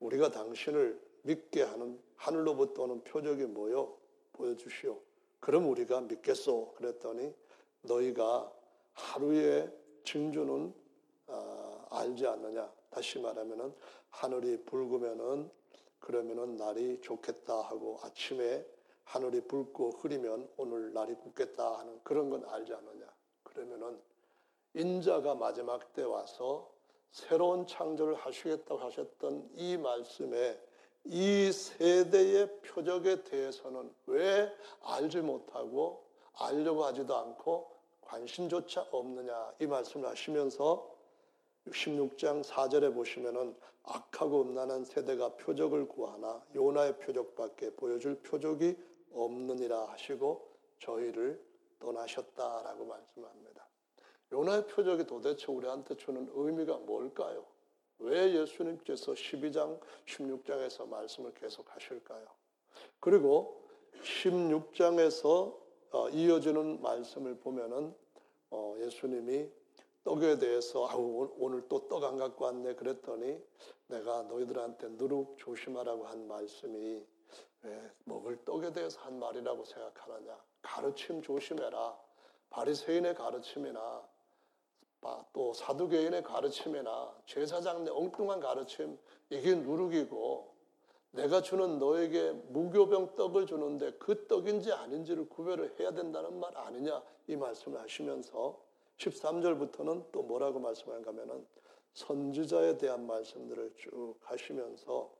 [0.00, 3.96] 우리가 당신을 믿게 하는 하늘로부터 오는 표적이 뭐요?
[4.32, 4.98] 보여주시오.
[5.38, 6.74] 그럼 우리가 믿겠소.
[6.74, 7.32] 그랬더니
[7.82, 8.52] 너희가
[8.94, 9.70] 하루의
[10.04, 10.74] 징조는
[11.28, 12.70] 어, 알지 않느냐.
[12.90, 13.74] 다시 말하면은
[14.10, 15.50] 하늘이 붉으면은
[15.98, 18.66] 그러면은 날이 좋겠다 하고 아침에
[19.04, 23.06] 하늘이 붉고 흐리면 오늘 날이 굳겠다 하는 그런 건 알지 않느냐.
[23.42, 24.00] 그러면은
[24.74, 26.70] 인자가 마지막 때 와서
[27.10, 30.58] 새로운 창조를 하시겠다고 하셨던 이 말씀에
[31.04, 34.50] 이 세대의 표적에 대해서는 왜
[34.82, 36.06] 알지 못하고
[36.38, 37.71] 알려고 하지도 않고
[38.12, 40.94] 관심조차 없느냐 이 말씀을 하시면서
[41.66, 48.76] 16장 4절에 보시면은 악하고 음란한 세대가 표적을 구하나 요나의 표적밖에 보여줄 표적이
[49.14, 50.46] 없느니라 하시고
[50.78, 51.42] 저희를
[51.78, 53.66] 떠나셨다라고 말씀합니다.
[54.30, 57.46] 요나의 표적이 도대체 우리한테 주는 의미가 뭘까요?
[57.98, 62.26] 왜 예수님께서 12장, 16장에서 말씀을 계속 하실까요?
[63.00, 63.62] 그리고
[64.02, 65.61] 16장에서 어,
[66.10, 67.94] 이어지는 말씀을 보면은
[68.50, 69.48] 어, 예수님이
[70.04, 73.40] 떡에 대해서 아우 오늘 또 떡 안 갖고 왔네 그랬더니
[73.86, 77.04] 내가 너희들한테 누룩 조심하라고 한 말씀이
[78.04, 80.36] 먹을 떡에 대해서 한 말이라고 생각하느냐?
[80.62, 81.96] 가르침 조심해라.
[82.50, 84.02] 바리새인의 가르침이나
[85.32, 88.98] 또 사두개인의 가르침이나 제사장 내 엉뚱한 가르침
[89.30, 90.51] 이게 누룩이고
[91.12, 97.36] 내가 주는 너에게 무교병 떡을 주는데 그 떡인지 아닌지를 구별을 해야 된다는 말 아니냐 이
[97.36, 98.58] 말씀을 하시면서
[98.96, 101.46] 13절부터는 또 뭐라고 말씀하는가 하면은
[101.94, 105.12] 선지자에 대한 말씀들을 쭉 하시면서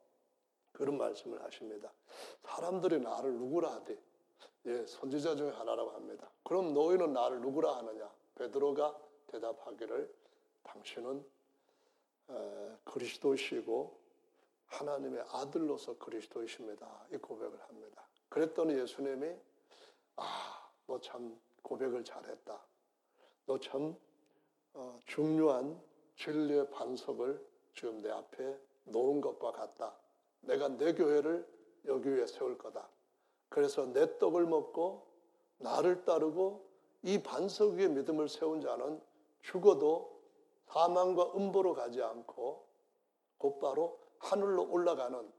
[0.72, 1.92] 그런 말씀을 하십니다.
[2.42, 3.98] 사람들이 나를 누구라 하되
[4.66, 6.30] 예, 선지자 중에 하나라고 합니다.
[6.44, 8.10] 그럼 너희는 나를 누구라 하느냐?
[8.36, 10.10] 베드로가 대답하기를
[10.62, 11.24] 당신은
[12.84, 14.01] 그리스도시고
[14.72, 17.06] 하나님의 아들로서 그리스도이십니다.
[17.12, 18.06] 이 고백을 합니다.
[18.28, 19.34] 그랬더니 예수님이
[20.16, 22.60] 아, 너 참 고백을 잘했다.
[23.46, 23.96] 너참
[24.74, 25.80] 어, 중요한
[26.16, 29.94] 진리의 반석을 지금 내 앞에 놓은 것과 같다.
[30.40, 31.46] 내가 내 교회를
[31.86, 32.88] 여기 위에 세울 거다.
[33.48, 35.06] 그래서 내 떡을 먹고
[35.58, 36.66] 나를 따르고
[37.02, 39.00] 이 반석 위에 믿음을 세운 자는
[39.42, 40.20] 죽어도
[40.66, 42.66] 사망과 음보로 가지 않고
[43.38, 45.30] 곧바로 하늘로 올라가는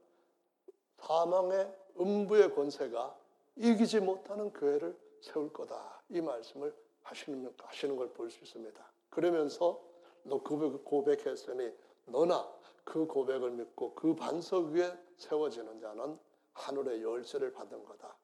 [0.99, 3.17] 사망의 음부의 권세가
[3.55, 6.01] 이기지 못하는 교회를 세울 거다.
[6.09, 8.91] 이 말씀을 하시는, 하시는 걸 볼 수 있습니다.
[9.09, 9.81] 그러면서
[10.23, 11.71] 너 고백, 고백했으니
[12.05, 12.49] 너나
[12.83, 16.19] 그 고백을 믿고 그 반석 위에 세워지는 자는
[16.53, 18.15] 하늘의 열쇠를 받은 거다.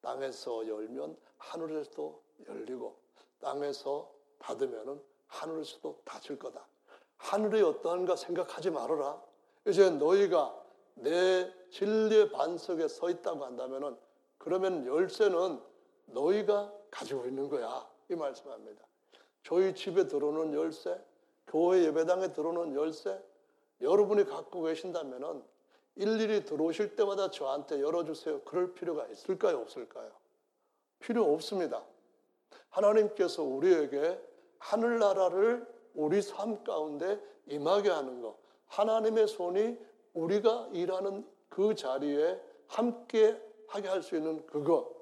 [0.00, 2.96] 땅에서 열면 하늘에서도 열리고
[3.40, 6.66] 땅에서 닫으면 하늘에서도 닫힐 거다.
[7.16, 9.20] 하늘이 어떠한가 생각하지 말아라.
[9.66, 10.62] 이제 너희가
[10.94, 13.98] 내 진리의 반석에 서 있다고 한다면
[14.38, 15.60] 그러면 열쇠는
[16.06, 17.88] 너희가 가지고 있는 거야.
[18.10, 18.84] 이 말씀합니다.
[19.42, 20.98] 저희 집에 들어오는 열쇠,
[21.46, 23.20] 교회 예배당에 들어오는 열쇠,
[23.80, 25.44] 여러분이 갖고 계신다면
[25.96, 28.42] 일일이 들어오실 때마다 저한테 열어주세요.
[28.42, 29.58] 그럴 필요가 있을까요?
[29.60, 30.10] 없을까요?
[30.98, 31.84] 필요 없습니다.
[32.70, 34.20] 하나님께서 우리에게
[34.58, 39.78] 하늘나라를 우리 삶 가운데 임하게 하는 것, 하나님의 손이
[40.14, 44.92] 우리가 일하는 그 자리에 함께 하게 할 수 있는 그것,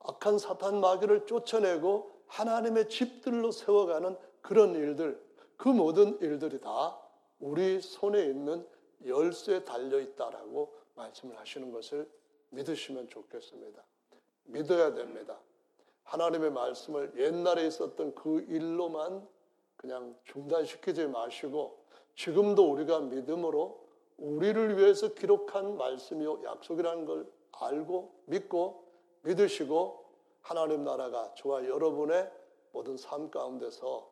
[0.00, 5.22] 악한 사탄 마귀를 쫓아내고 하나님의 집들로 세워가는 그런 일들,
[5.56, 6.98] 그 모든 일들이 다
[7.38, 8.66] 우리 손에 있는
[9.04, 12.08] 열쇠에 달려 있다라고 말씀을 하시는 것을
[12.50, 13.82] 믿으시면 좋겠습니다.
[14.44, 15.38] 믿어야 됩니다.
[16.04, 19.26] 하나님의 말씀을 옛날에 있었던 그 일로만
[19.76, 21.81] 그냥 중단시키지 마시고
[22.14, 23.82] 지금도 우리가 믿음으로
[24.18, 28.84] 우리를 위해서 기록한 말씀이요 약속이라는 걸 알고 믿고
[29.22, 30.04] 믿으시고
[30.40, 32.30] 하나님 나라가 저와 여러분의
[32.72, 34.10] 모든 삶 가운데서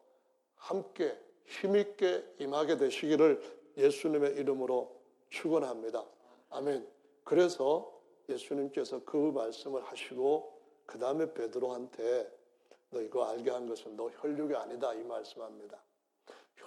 [0.56, 3.42] 함께 힘있게 임하게 되시기를
[3.76, 4.94] 예수님의 이름으로
[5.30, 6.04] 축원합니다.
[6.50, 6.86] 아멘.
[7.24, 7.92] 그래서
[8.28, 12.30] 예수님께서 그 말씀을 하시고 그 다음에 베드로한테
[12.90, 15.80] 너 이거 알게 한 것은 너 혈육이 아니다 이 말씀합니다.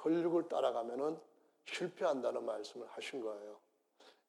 [0.01, 1.17] 혈육을 따라가면은
[1.65, 3.57] 실패한다는 말씀을 하신 거예요.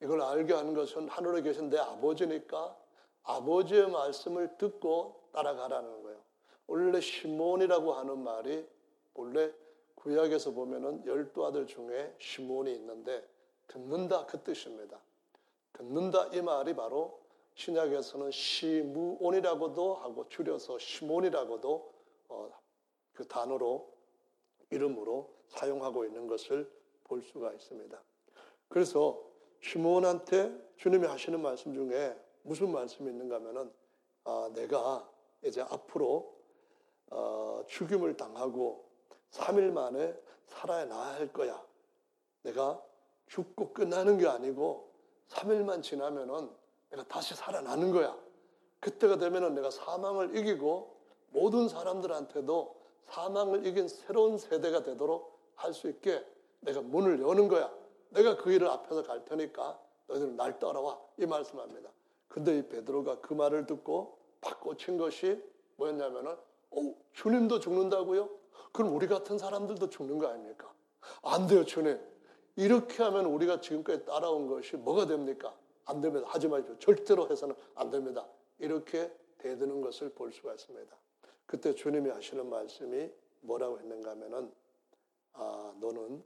[0.02, 2.76] 이걸 알게 하는 것은 하늘에 계신 내 아버지니까
[3.22, 6.20] 아버지의 말씀을 듣고 따라가라는 거예요.
[6.66, 8.66] 원래 시몬이라고 하는 말이
[9.14, 9.52] 원래
[9.94, 13.26] 구약에서 보면은 열두 아들 중에 시몬이 있는데
[13.68, 15.00] 듣는다 그 뜻입니다.
[15.72, 17.20] 듣는다 이 말이 바로
[17.54, 21.92] 신약에서는 시무온이라고도 하고 줄여서 시몬이라고도
[22.28, 22.50] 어,
[23.12, 23.88] 그 단어로
[24.70, 26.70] 이름으로 사용하고 있는 것을
[27.04, 28.02] 볼 수가 있습니다.
[28.68, 29.22] 그래서
[29.60, 33.72] 시몬한테 주님이 하시는 말씀 중에 무슨 말씀이 있는가 하면은
[34.24, 35.08] 아, 내가
[35.42, 36.34] 이제 앞으로
[37.10, 38.84] 어, 죽임을 당하고
[39.30, 40.14] 3일 만에
[40.46, 41.62] 살아나야 할 거야.
[42.42, 42.82] 내가
[43.28, 44.90] 죽고 끝나는 게 아니고
[45.28, 46.50] 3일만 지나면은
[46.90, 48.16] 내가 다시 살아나는 거야.
[48.80, 50.94] 그때가 되면은 내가 사망을 이기고
[51.30, 56.24] 모든 사람들한테도 사망을 이긴 새로운 세대가 되도록 할 수 있게
[56.60, 57.72] 내가 문을 여는 거야.
[58.10, 61.00] 내가 그 일을 앞에서 갈 테니까 너희들은 날 따라와.
[61.18, 61.90] 이 말씀합니다.
[62.28, 65.42] 근데 이 베드로가 그 말을 듣고 팍 꽂힌 것이
[65.76, 66.36] 뭐였냐면은
[66.70, 68.28] 어, 주님도 죽는다고요?
[68.72, 70.72] 그럼 우리 같은 사람들도 죽는 거 아닙니까?
[71.22, 72.00] 안 돼요, 주님.
[72.56, 75.54] 이렇게 하면 우리가 지금까지 따라온 것이 뭐가 됩니까?
[75.84, 76.26] 안 됩니다.
[76.28, 76.78] 하지 마십시오.
[76.78, 78.26] 절대로 해서는 안 됩니다.
[78.58, 80.96] 이렇게 대드는 것을 볼 수가 있습니다.
[81.46, 83.10] 그때 주님이 하시는 말씀이
[83.42, 84.50] 뭐라고 했는가 하면은,
[85.34, 86.22] 아, 너는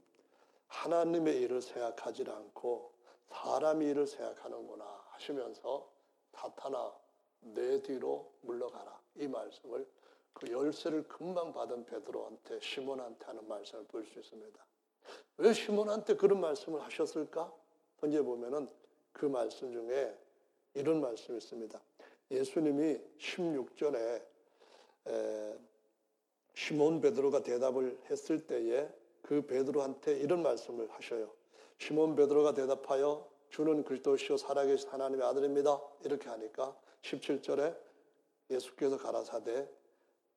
[0.69, 2.93] 하나님의 일을 생각하지 않고
[3.29, 5.91] 사람의 일을 생각하는구나 하시면서
[6.33, 6.93] 사탄아,
[7.41, 8.99] 내 뒤로 물러가라.
[9.17, 9.87] 이 말씀을
[10.33, 14.65] 그 열쇠를 금방 받은 베드로한테 시몬한테 하는 말씀을 볼 수 있습니다.
[15.39, 17.53] 왜 시몬한테 그런 말씀을 하셨을까?
[18.01, 18.69] 언제 보면은
[19.13, 20.17] 그 말씀 중에
[20.75, 21.81] 이런 말씀이 있습니다.
[22.31, 24.23] 예수님이 16절에
[26.55, 28.89] 시몬 베드로가 대답을 했을 때에
[29.23, 31.33] 그 베드로한테 이런 말씀을 하셔요.
[31.79, 35.81] 시몬 베드로가 대답하여 주는 그리스도시요 살아계신 하나님의 아들입니다.
[36.05, 37.77] 이렇게 하니까 17절에
[38.51, 39.69] 예수께서 가라사대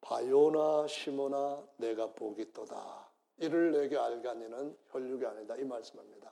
[0.02, 3.10] 바요나 시모나 내가 복이 떠다.
[3.38, 5.56] 이를 내게 알가니는 혈육이 아니다.
[5.56, 6.32] 이 말씀합니다.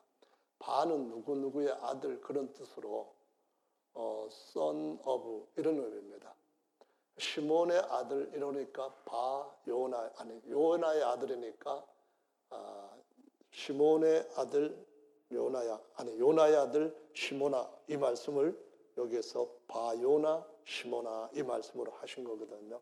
[0.59, 3.13] 바는 누구누구의 아들 그런 뜻으로
[3.93, 6.35] 어, son of 이런 의미입니다.
[7.17, 11.85] 시몬의 아들 이러니까 바 요나 아니 요나의 아들이니까
[12.49, 12.89] 아,
[13.51, 14.85] 시몬의 아들
[15.31, 18.57] 요나야 아니 요나의 아들 시모나 이 말씀을
[18.97, 22.79] 여기에서 바요나 시모나 이 말씀으로 하신 거거든요.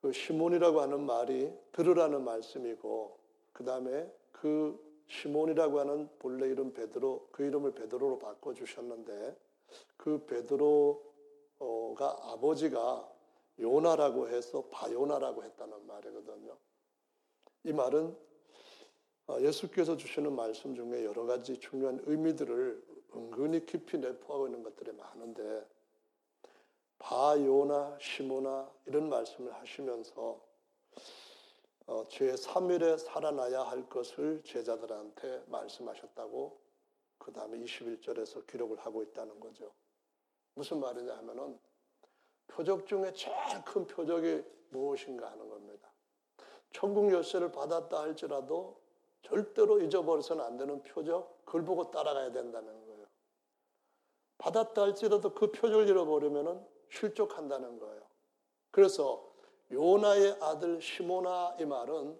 [0.00, 3.18] 그 시몬이라고 하는 말이 들으라는 말씀이고
[3.52, 9.36] 그 다음에 그 시몬이라고 하는 본래 이름 베드로 그 이름을 베드로로 바꿔 주셨는데
[9.96, 10.98] 그 베드로가
[12.32, 13.08] 아버지가
[13.60, 16.56] 요나라고 해서 바요나라고 했다는 말이거든요.
[17.64, 18.16] 이 말은
[19.28, 22.82] 어, 예수께서 주시는 말씀 중에 여러 가지 중요한 의미들을
[23.14, 25.64] 은근히 깊이 내포하고 있는 것들이 많은데
[26.98, 30.40] 바요나 시모나 이런 말씀을 하시면서
[31.86, 36.58] 어, 제 3일에 살아나야 할 것을 제자들한테 말씀하셨다고
[37.18, 39.72] 그 다음에 21절에서 기록을 하고 있다는 거죠.
[40.54, 41.58] 무슨 말이냐 하면은
[42.48, 45.61] 표적 중에 제일 큰 표적이 무엇인가 하는 겁니다.
[46.72, 48.80] 천국 열쇠를 받았다 할지라도
[49.22, 53.06] 절대로 잊어버려서는 안 되는 표적, 그걸 보고 따라가야 된다는 거예요.
[54.38, 58.02] 받았다 할지라도 그 표적을 잃어버리면은 실족한다는 거예요.
[58.70, 59.32] 그래서
[59.70, 62.18] 요나의 아들 시모나 이 말은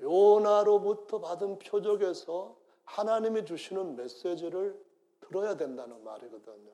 [0.00, 4.78] 요나로부터 받은 표적에서 하나님이 주시는 메시지를
[5.20, 6.72] 들어야 된다는 말이거든요.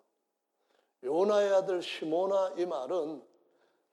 [1.03, 3.23] 요나의 아들 시모나 이 말은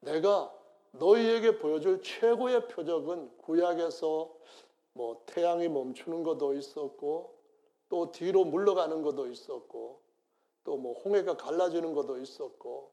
[0.02, 0.54] 내가
[0.94, 4.34] 너희에게 보여줄 최고의 표적은 구약에서
[4.94, 7.38] 뭐 태양이 멈추는 것도 있었고
[7.90, 10.02] 또 뒤로 물러가는 것도 있었고
[10.64, 12.92] 또 뭐 홍해가 갈라지는 것도 있었고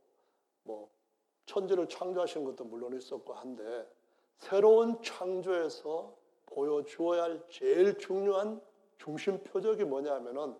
[0.62, 0.90] 뭐
[1.46, 3.86] 천지를 창조하신 것도 물론 있었고 한데
[4.38, 8.60] 새로운 창조에서 보여주어야 할 제일 중요한
[8.98, 10.56] 중심 표적이 뭐냐면은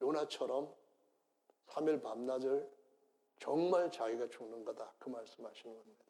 [0.00, 0.72] 요나처럼
[1.68, 2.70] 3일 밤낮을
[3.38, 4.92] 정말 자기가 죽는 거다.
[4.98, 6.05] 그 말씀하시는 겁니다.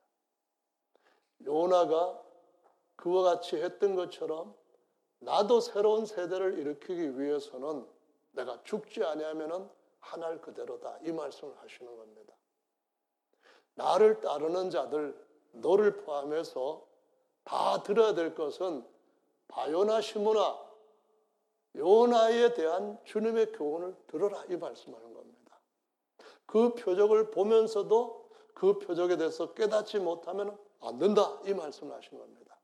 [1.44, 2.22] 요나가
[2.96, 4.54] 그와 같이 했던 것처럼
[5.18, 7.86] 나도 새로운 세대를 일으키기 위해서는
[8.32, 9.68] 내가 죽지 아니하면은
[10.00, 10.98] 하날 그대로다.
[11.02, 12.34] 이 말씀을 하시는 겁니다.
[13.74, 15.16] 나를 따르는 자들,
[15.52, 16.86] 너를 포함해서
[17.44, 18.84] 다 들어야 될 것은
[19.48, 20.64] 바요나 시모나
[21.76, 25.60] 요나에 대한 주님의 교훈을 들어라 이 말씀하는 겁니다.
[26.46, 31.38] 그 표적을 보면서도 그 표적에 대해서 깨닫지 못하면 안 된다.
[31.44, 32.56] 이 말씀을 하신 겁니다.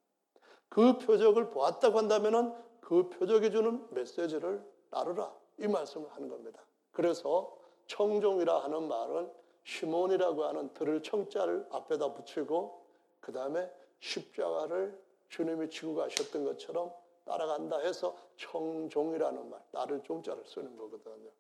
[0.69, 5.35] 그 표적을 보았다고 한다면 그 표적이 주는 메시지를 따르라.
[5.59, 6.65] 이 말씀을 하는 겁니다.
[6.93, 7.57] 그래서
[7.87, 9.31] 청종이라 하는 말은
[9.65, 12.85] 시몬이라고 하는 들을 청자를 앞에다 붙이고
[13.21, 16.93] 그 다음에 십자가를 주님이 지고 가셨던 것처럼
[17.25, 21.31] 따라간다 해서 청종이라는 말, 나를 종자를 쓰는 거거든요.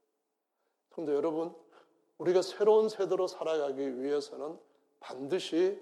[0.94, 1.54] 성도 여러분,
[2.18, 4.58] 우리가 새로운 세대로 살아가기 위해서는
[5.00, 5.80] 반드시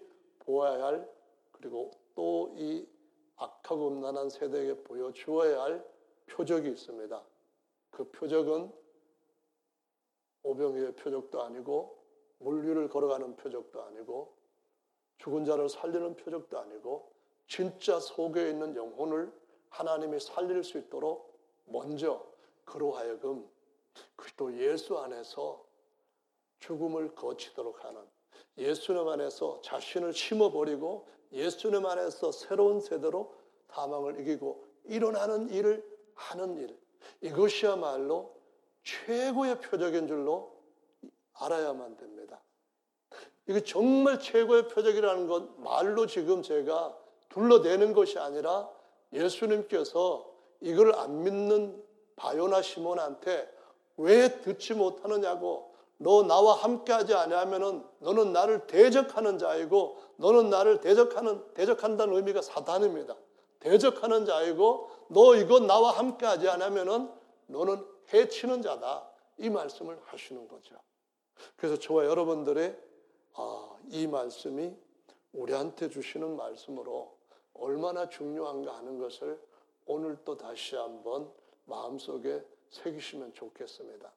[0.50, 1.08] 보아야 할
[1.52, 2.86] 그리고 또 이
[3.36, 5.84] 악하고 음란한 세대에게 보여주어야 할
[6.26, 7.24] 표적이 있습니다.
[7.90, 8.70] 그 표적은
[10.42, 11.96] 오병이의 표적도 아니고
[12.38, 14.34] 물 위를 걸어가는 표적도 아니고
[15.18, 17.12] 죽은 자를 살리는 표적도 아니고
[17.46, 19.32] 진짜 속에 있는 영혼을
[19.70, 22.26] 하나님이 살릴 수 있도록 먼저
[22.64, 23.48] 그로 하여금
[24.16, 25.64] 그리스도 예수 안에서
[26.60, 28.02] 죽음을 거치도록 하는
[28.60, 33.34] 예수님 안에서 자신을 심어버리고 예수님 안에서 새로운 세대로
[33.68, 35.84] 사망을 이기고 일어나는 일을
[36.14, 36.78] 하는 일
[37.22, 38.34] 이것이야말로
[38.84, 40.52] 최고의 표적인 줄로
[41.34, 42.40] 알아야만 됩니다.
[43.46, 46.96] 이게 정말 최고의 표적이라는 건 말로 지금 제가
[47.30, 48.70] 둘러대는 것이 아니라
[49.12, 50.30] 예수님께서
[50.60, 51.82] 이걸 안 믿는
[52.16, 53.50] 바요나 시몬한테
[53.96, 55.69] 왜 듣지 못하느냐고
[56.02, 63.14] 너 나와 함께 하지 아니하면은 너는 나를 대적하는 자이고 너는 나를 대적하는 대적한다는 의미가 사단입니다.
[63.58, 67.10] 대적하는 자이고 너 이거 나와 함께 하지 않으면은
[67.48, 67.84] 너는
[68.14, 69.10] 해치는 자다.
[69.36, 70.74] 이 말씀을 하시는 거죠.
[71.56, 72.78] 그래서 저와 여러분들의
[73.34, 74.74] 아, 이 말씀이
[75.34, 77.14] 우리한테 주시는 말씀으로
[77.52, 79.38] 얼마나 중요한가 하는 것을
[79.84, 81.30] 오늘 또 다시 한번
[81.66, 84.10] 마음속에 새기시면 좋겠습니다.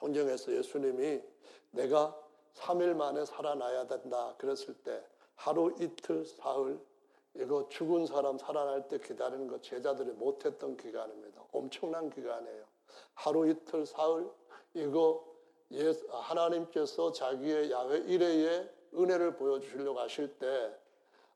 [0.00, 1.22] 성경에서 예수님이
[1.70, 2.16] 내가
[2.54, 5.02] 3일 만에 살아나야 된다 그랬을 때
[5.36, 6.80] 하루 이틀 사흘
[7.34, 11.42] 이거 죽은 사람 살아날 때 기다리는 거 제자들이 못했던 기간입니다.
[11.52, 12.64] 엄청난 기간이에요.
[13.14, 14.28] 하루 이틀 사흘
[14.74, 15.24] 이거
[16.10, 20.74] 하나님께서 자기의 야외 일회의 은혜를 보여주시려고 하실 때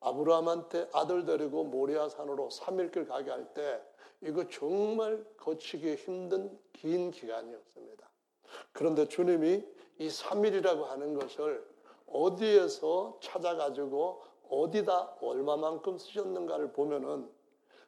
[0.00, 3.80] 아브라함한테 아들 데리고 모리아 산으로 3일길 가게 할 때
[4.20, 8.03] 이거 정말 거치기 힘든 긴 기간이었습니다.
[8.72, 9.64] 그런데 주님이
[9.98, 11.64] 이 3일이라고 하는 것을
[12.07, 17.28] 어디에서 찾아가지고 어디다 얼마만큼 쓰셨는가를 보면은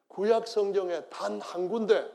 [0.09, 2.11] 구약 성경에 단 한 군데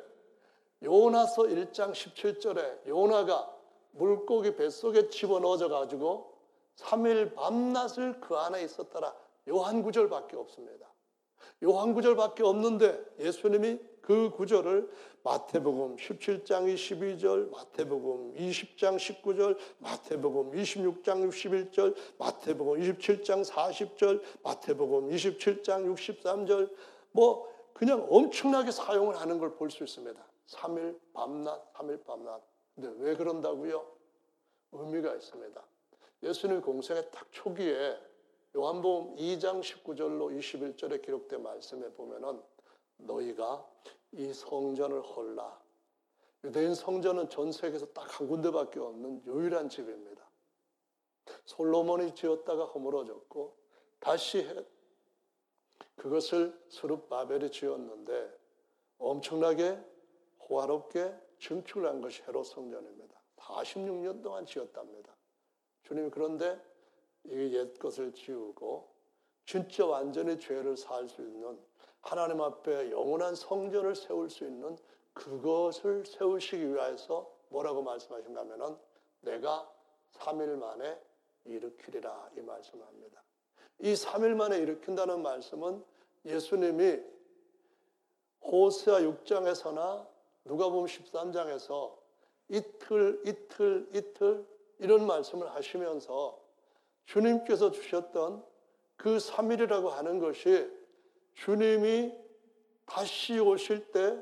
[0.84, 3.56] 요나서 1장 17절에 요나가
[3.91, 6.34] 물고기 뱃속에 집어넣어져 가지고
[6.78, 9.14] 3일 밤낮을 그 안에 있었더라.
[9.49, 10.88] 요한 구절밖에 없습니다.
[11.64, 14.89] 요한 구절밖에 없는데 예수님이 그 구절을
[15.24, 26.74] 마태복음 17장 22절, 마태복음 20장 19절, 마태복음 26장 61절, 마태복음 27장 40절, 마태복음 27장 63절
[27.12, 30.20] 뭐 그냥 엄청나게 사용을 하는 걸 볼 수 있습니다.
[30.47, 32.41] 3일 밤낮, 3일 밤낮.
[32.76, 33.86] 근데 왜 그런다고요?
[34.72, 35.62] 의미가 있습니다.
[36.24, 37.97] 예수님 공생의 딱 초기에
[38.56, 42.41] 요한복음 2장 19절로 21절에 기록된 말씀에 보면은
[43.06, 43.68] 너희가
[44.12, 45.62] 이 성전을 헐라.
[46.43, 50.28] 유대인 성전은 전 세계에서 딱 한 군데밖에 없는 유일한 집입니다.
[51.45, 53.56] 솔로몬이 지었다가 허물어졌고
[53.99, 54.47] 다시
[55.95, 58.38] 그것을 스룹 바벨이 지었는데
[58.97, 59.80] 엄청나게
[60.49, 63.20] 호화롭게 증축한 것이 헤롯 성전입니다.
[63.38, 65.16] 46년 동안 지었답니다.
[65.84, 66.60] 주님이 그런데
[67.26, 68.91] 이 옛 것을 지우고
[69.45, 71.60] 진짜 완전히 죄를 살수 있는
[72.02, 74.78] 하나님 앞에 영원한 성전을 세울 수 있는
[75.14, 78.78] 그것을 세우시기 위해서 뭐라고 말씀하신다면은
[79.22, 79.70] 내가
[80.14, 80.99] 3일 만에
[81.45, 83.22] 일으키리라 이 말씀을 합니다.
[83.80, 85.84] 이 3일 만에 일으킨다는 말씀은
[86.26, 86.99] 예수님이
[88.43, 90.08] 호세아 6장에서나
[90.45, 91.95] 누가복음 13장에서
[92.49, 94.45] 이틀 이틀 이틀
[94.80, 96.39] 이런 말씀을 하시면서
[97.06, 98.43] 주님께서 주셨던
[98.97, 100.81] 그 3일이라고 하는 것이
[101.34, 102.14] 주님이
[102.86, 104.18] 다시 오실 때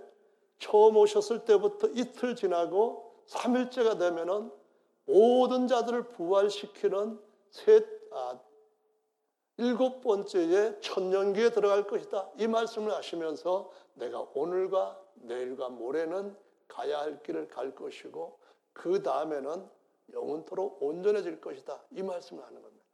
[0.60, 4.52] 처음 오셨을 때부터 이틀 지나고 3일째가 되면은
[5.06, 8.40] 모든 자들을 부활시키는 셋, 아,
[9.58, 12.30] 일곱 번째에 천년기에 들어갈 것이다.
[12.38, 16.36] 이 말씀을 하시면서 내가 오늘과 내일과 모레는
[16.68, 18.40] 가야 할 길을 갈 것이고
[18.72, 19.68] 그 다음에는
[20.14, 21.84] 영원토록 온전해질 것이다.
[21.92, 22.86] 이 말씀을 하는 겁니다.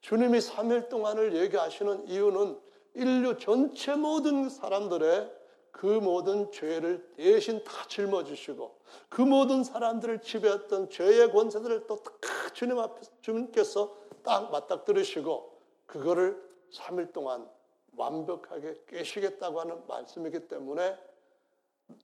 [0.00, 2.60] 주님이 3일 동안을 얘기하시는 이유는
[2.98, 5.36] 인류 전체 모든 사람들의
[5.70, 8.76] 그 모든 죄를 대신 다 짊어지시고
[9.08, 12.02] 그 모든 사람들을 지배했던 죄의 권세들을 또
[12.52, 13.94] 주님 앞에 주님께서
[14.24, 16.42] 딱 맞닥뜨리시고 그거를
[16.72, 17.48] 3일 동안
[17.96, 20.98] 완벽하게 깨시겠다고 하는 말씀이기 때문에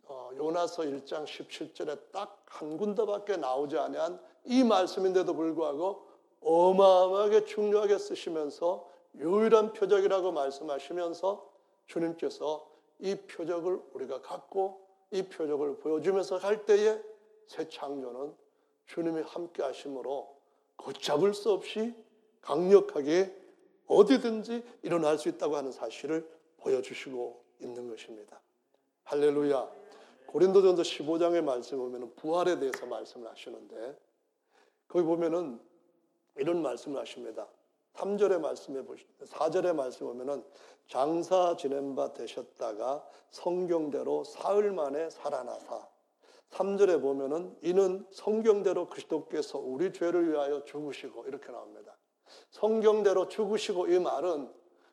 [0.06, 6.06] 어, 요나서 1장 17절에 딱 한 군데밖에 나오지 아니한 이 말씀인데도 불구하고
[6.40, 11.50] 어마어마하게 중요하게 쓰시면서 유일한 표적이라고 말씀하시면서
[11.86, 17.00] 주님께서 이 표적을 우리가 갖고 이 표적을 보여주면서 갈 때에
[17.46, 18.34] 새 창조는
[18.86, 20.34] 주님이 함께 하심으로
[20.76, 21.94] 걷잡을 수 없이
[22.40, 23.34] 강력하게
[23.86, 28.40] 어디든지 일어날 수 있다고 하는 사실을 보여주시고 있는 것입니다.
[29.04, 29.70] 할렐루야.
[30.26, 33.96] 고린도전서 15장의 말씀 보면 부활에 대해서 말씀을 하시는데
[34.88, 35.60] 거기 보면은
[36.36, 37.46] 이런 말씀을 하십니다.
[37.94, 40.44] 3절의 말씀에 보시 4절의 말씀 보면은
[40.88, 45.88] 장사 지낸 바 되셨다가 성경대로 사흘 만에 살아나사
[46.50, 51.96] 3절에 보면은 이는 성경대로 그리스도께서 우리 죄를 위하여 죽으시고 이렇게 나옵니다.
[52.50, 54.52] 성경대로 죽으시고 이 말은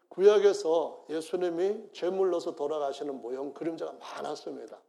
[0.10, 4.80] 구약에서 예수님이 제물로서 돌아가시는 모형 그림자가 많았습니다.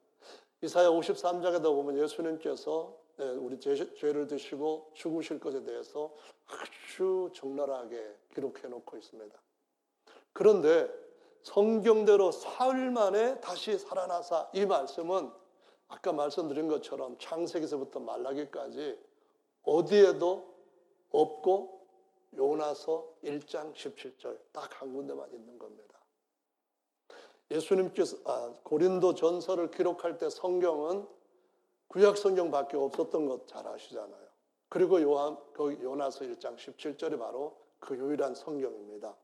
[0.63, 3.75] 이사야 53장에도 보면 예수님께서 예, 우리 죄
[4.13, 6.15] 를 드시고 죽으실 것에 대해서
[6.47, 9.41] 아주 적나라하게 기록해 놓고 있습니다.
[10.33, 10.89] 그런데
[11.43, 15.31] 성경대로 사흘 만에 다시 살아나사 이 말씀은
[15.89, 18.99] 아까 말씀드린 것처럼 창세기서부터 말라기까지
[19.63, 20.55] 어디에도
[21.11, 21.87] 없고
[22.37, 25.99] 요나서 1장 17절 딱 한 군데만 있는 겁니다.
[27.51, 31.07] 예수님께서 아, 고린도 전설을 기록할 때 성경은
[31.93, 34.27] 구약 성경밖에 없었던 것 잘 아시잖아요.
[34.71, 39.15] 그리고 요한 그 요나서 1장 17절이 바로 그 유일한 성경입니다.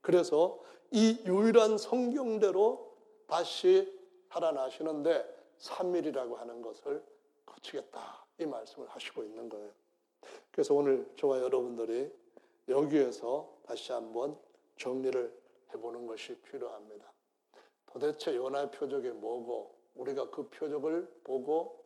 [0.00, 0.58] 그래서
[0.90, 2.96] 이 유일한 성경대로
[3.26, 3.92] 다시
[4.30, 7.04] 살아나시는데 3일이라고 하는 것을
[7.44, 9.70] 거치겠다 이 말씀을 하시고 있는 거예요.
[10.50, 12.10] 그래서 오늘 저와 여러분들이
[12.68, 14.38] 여기에서 다시 한번
[14.78, 15.38] 정리를
[15.74, 17.12] 해보는 것이 필요합니다.
[17.84, 21.85] 도대체 요나의 표적이 뭐고 우리가 그 표적을 보고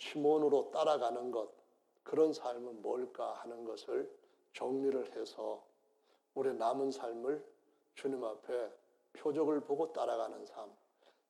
[0.00, 1.50] 시몬으로 따라가는 것
[2.02, 4.10] 그런 삶은 뭘까 하는 것을
[4.54, 5.62] 정리를 해서
[6.34, 7.44] 우리 남은 삶을
[7.94, 8.70] 주님 앞에
[9.12, 10.70] 표적을 보고 따라가는 삶.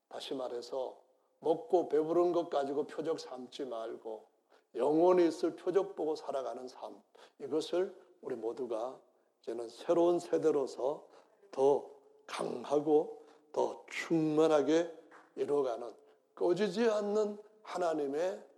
[0.09, 0.97] 다시 말해서
[1.41, 4.25] 먹고 배부른 것 가지고 표적 삼지 말고
[4.77, 7.03] 영원히 있을 표적 보고 살아가는 삶.
[7.41, 8.99] 이것을 우리 모두가
[9.43, 11.05] 이제는 새로운 세대로서
[11.51, 11.91] 더
[12.27, 13.21] 강하고
[13.53, 14.95] 더 충만하게
[15.35, 15.93] 이루어가는
[16.37, 18.50] 꺼지지 않는 하나님의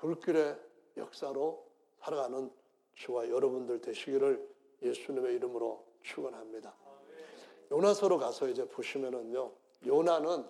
[0.00, 0.58] 불길의
[0.96, 1.66] 역사로
[2.00, 2.50] 살아가는
[2.98, 4.48] 저와 여러분들 되시기를
[4.82, 6.74] 예수님의 이름으로 축원합니다.
[7.70, 9.52] 요나서로 가서 이제 보시면은요.
[9.86, 10.44] 요나는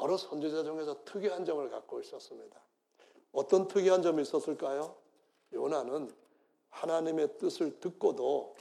[0.00, 2.60] 여러 선지자 중에서 특이한 점을 갖고 있었습니다.
[3.32, 4.96] 어떤 특이한 점이 있었을까요?
[5.52, 6.10] 요나는
[6.70, 8.54] 하나님의 뜻을 듣고도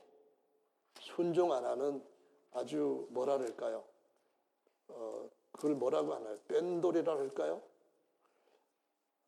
[1.00, 2.04] 순종 안 하는
[2.52, 3.84] 아주 뭐라 그럴까요?
[4.88, 6.38] 어, 그걸 뭐라고 하나요?
[6.48, 7.62] 뺀돌이라 할까요?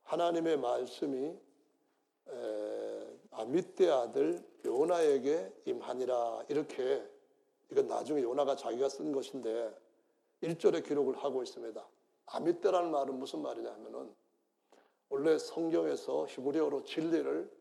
[0.08, 1.38] 하나님의 말씀이
[2.30, 7.06] 에, 아미떼 아들 요나에게 임하니라 이렇게
[7.70, 9.76] 이건 나중에 요나가 자기가 쓴 것인데
[10.44, 11.86] 1절에 기록을 하고 있습니다.
[12.28, 14.14] 아미떼라는 말은 무슨 말이냐면은
[15.10, 17.52] 원래 성경에서 히브리어로 진리를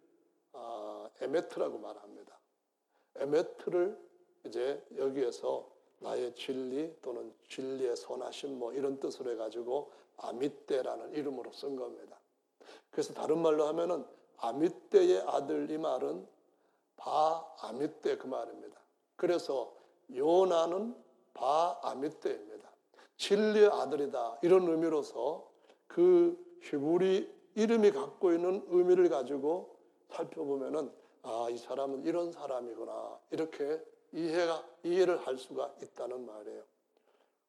[0.52, 2.38] 아, 에메트라고 말합니다.
[3.16, 3.98] 에메트를
[4.44, 5.68] 이제 여기에서
[5.98, 12.15] 나의 진리 또는 진리의 선하심 뭐 이런 뜻으로 해가지고 아미떼라는 이름으로 쓴 겁니다.
[12.96, 14.06] 그래서 다른 말로 하면은
[14.38, 16.26] 아미떼의 아들 이 말은
[16.96, 18.80] 바 아미떼 그 말입니다.
[19.16, 19.70] 그래서
[20.14, 20.96] 요나는
[21.34, 22.70] 바 아미떼입니다.
[23.18, 25.46] 진리의 아들이다 이런 의미로서
[25.86, 29.76] 그 히브리 이름이 갖고 있는 의미를 가지고
[30.08, 30.90] 살펴보면은
[31.20, 33.18] 아, 이 사람은 이런 사람이구나.
[33.30, 33.78] 이렇게
[34.12, 36.62] 이해가, 이해를 할 수가 있다는 말이에요.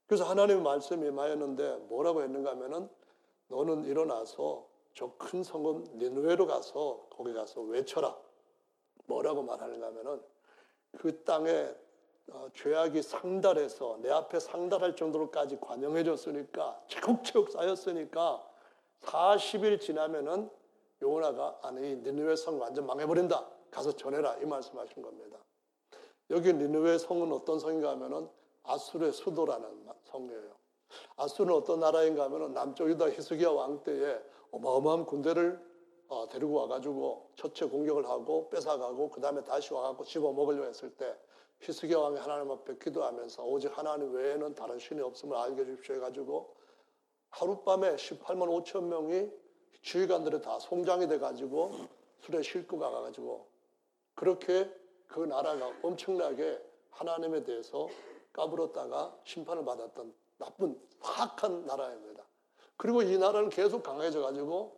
[0.08, 2.90] 그래서 하나님의 말씀이 임하였는데 뭐라고 했는가 하면은
[3.48, 8.18] 너는 일어나서 저 큰 성읍 니누에로 가서 거기 가서 외쳐라.
[9.06, 10.22] 뭐라고 말하는가 하면은
[10.98, 11.70] 그 땅에
[12.32, 18.46] 어, 죄악이 상달해서 내 앞에 상달할 정도로까지 관영해 줬으니까 차곡차곡 쌓였으니까
[19.02, 20.50] 40일 지나면은
[21.04, 23.48] 요나가 아니 니느웨 성 완전 망해버린다.
[23.70, 25.38] 가서 전해라 이 말씀하신 겁니다.
[26.32, 28.28] 여기 니느웨 성은 어떤 성인가 하면은
[28.64, 30.58] 아수르의 수도라는 성이에요.
[31.18, 34.20] 아수르는 어떤 나라인가 하면은 남쪽 유다 히스기야 왕 때에
[34.52, 35.68] 어마어마한 군대를
[36.10, 41.16] 어, 데리고 와가지고 첫째 공격을 하고 뺏어가고 그 다음에 다시 와갖고 집어먹으려 했을 때
[41.60, 46.56] 히스기야 왕이 하나님 앞에 기도하면서 오직 하나님 외에는 다른 신이 없음을 알게 해주십시오 해가지고
[47.30, 49.30] 하룻밤에 18만 5천 명이
[49.82, 51.72] 지휘관들이 다 송장이 돼가지고
[52.20, 53.48] 술에 싣고 가가지고
[54.16, 54.70] 그렇게
[55.08, 57.88] 그 나라가 엄청나게 하나님에 대해서
[58.34, 62.17] 까불었다가 심판을 받았던 나쁜 사악한 나라입니다.
[62.78, 64.78] 그리고 이 나라는 계속 강해져 가지고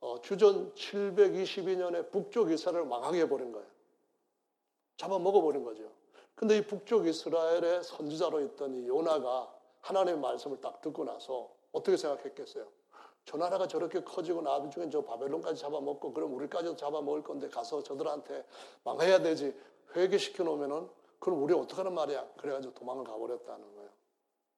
[0.00, 3.66] 어, 주전 722년에 북쪽 이스라엘을 망하게 해버린 거예요.
[4.96, 5.90] 잡아먹어버린 거죠.
[6.34, 12.66] 근데 이 북쪽 이스라엘의 선지자로 있던 이 요나가 하나님의 말씀을 딱 듣고 나서 어떻게 생각했겠어요?
[13.24, 18.44] 저 나라가 저렇게 커지고 나중에 저 바벨론까지 잡아먹고 그럼 우리까지도 잡아먹을 건데 가서 저들한테
[18.84, 19.54] 망해야 되지
[19.96, 22.26] 회개시켜 놓으면은 그럼 우리 어떡하는 말이야?
[22.36, 23.90] 그래가지고 도망을 가버렸다는 거예요.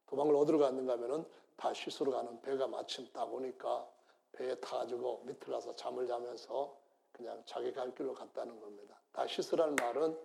[0.07, 1.25] 도망을 어디로 갔는가 하면은
[1.57, 3.89] 다시스로 가는 배가 마침 딱 오니까
[4.33, 6.77] 배에 타가지고 밑을 가서 잠을 자면서
[7.13, 9.01] 그냥 자기 갈 길로 갔다는 겁니다.
[9.13, 10.19] 다시스라는 말은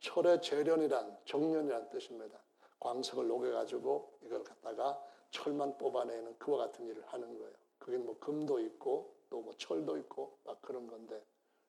[0.00, 2.38] 철의 재련이란 정련이란 뜻입니다.
[2.80, 7.52] 광석을 녹여가지고 이걸 갖다가 철만 뽑아내는 그와 같은 일을 하는 거예요.
[7.78, 11.20] 그게 뭐 금도 있고 또 뭐 철도 있고 막 그런 건데.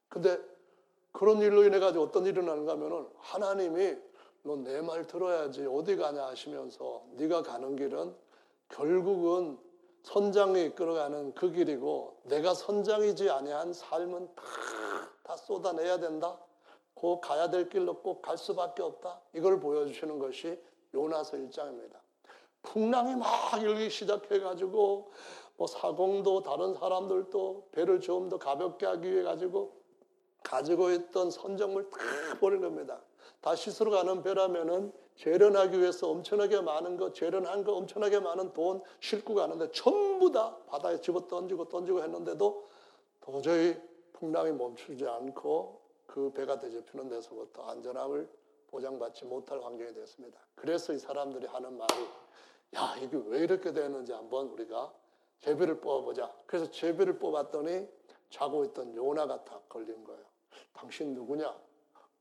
[0.10, 0.38] 근데
[1.12, 3.98] 그런 일로 인해 가지고 어떤 일이 일어나는가 하면은 하나님이
[4.44, 8.16] 너 내 말 들어야지 어디 가냐 하시면서 네가 가는 길은
[8.70, 9.58] 결국은
[10.04, 14.44] 선장이 이끌어가는 그 길이고 내가 선장이지 아니한 삶은 다,
[15.24, 16.38] 다 쏟아내야 된다.
[16.96, 19.22] 그 가야 될 길로 꼭 갈 수밖에 없다.
[19.34, 20.60] 이걸 보여주시는 것이
[20.94, 21.98] 요나서 1장입니다.
[22.64, 23.28] 풍랑이 막
[23.62, 25.12] 일기 시작해가지고
[25.58, 29.76] 뭐 사공도 다른 사람들도 배를 좀 더 가볍게 하기 위해 가지고
[30.44, 31.98] 가지고 있던 선정물 다
[32.40, 33.02] 버린 겁니다.
[33.42, 39.34] 다시 스로 가는 배라면은 재련하기 위해서 엄청나게 많은 거, 재련한 거 엄청나게 많은 돈 싣고
[39.36, 42.66] 가는데 전부 다 바다에 집어 던지고 던지고 했는데도
[43.20, 43.76] 도저히
[44.14, 48.30] 풍랑이 멈추지 않고 그 배가 되접히는 데서부터 안전함을
[48.68, 50.40] 보장받지 못할 환경이 되었습니다.
[50.56, 51.94] 그래서 이 사람들이 하는 말이
[52.76, 54.94] 야 이게 왜 이렇게 되는지 한번 우리가
[55.40, 56.32] 제비를 뽑아보자.
[56.46, 57.88] 그래서 제비를 뽑았더니
[58.30, 60.24] 자고 있던 요나가 다 걸린 거예요.
[60.74, 61.56] 당신 누구냐?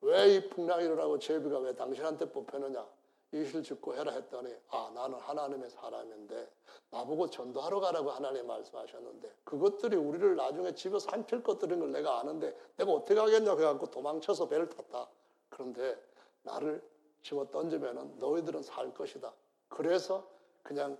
[0.03, 2.86] 왜 이 풍랑이 일어나고 제비가 왜 당신한테 뽑혔느냐?
[3.32, 6.49] 이실 짓고 해라 했더니 아 나는 하나님의 사람인데
[6.90, 12.92] 나보고 전도하러 가라고 하나님 말씀하셨는데 그것들이 우리를 나중에 집에 삼킬 것들인 걸 내가 아는데 내가
[12.92, 15.09] 어떻게 하겠냐 그래갖고 도망쳐서 배를 탔다.
[15.49, 15.97] 그런데
[16.42, 16.82] 나를
[17.22, 19.32] 집어 던지면은 너희들은 살 것이다.
[19.68, 20.26] 그래서
[20.62, 20.97] 그냥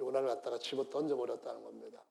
[0.00, 2.02] 요나를 갖다가 집어 던져 버렸다는 겁니다.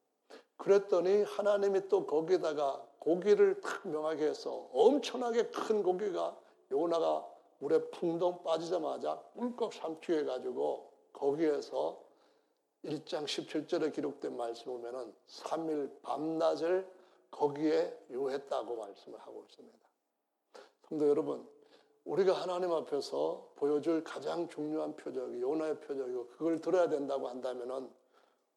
[0.58, 6.38] 그랬더니 하나님이 또 거기다가 고기를 탁 명하게 해서 엄청나게 큰 고기가
[6.70, 7.26] 요나가
[7.60, 12.04] 물에 풍덩 빠지자마자 꿀꺽 삼키해 가지고 거기에서
[12.84, 16.86] 1장 17절에 기록된 말씀 보면은 3일 밤낮을
[17.32, 19.78] 거기에 유했다고 말씀을 하고 있습니다.
[20.90, 21.48] 성도 여러분,
[22.04, 27.90] 우리가 하나님 앞에서 보여줄 가장 중요한 표적이 요나의 표적이고 그걸 들어야 된다고 한다면은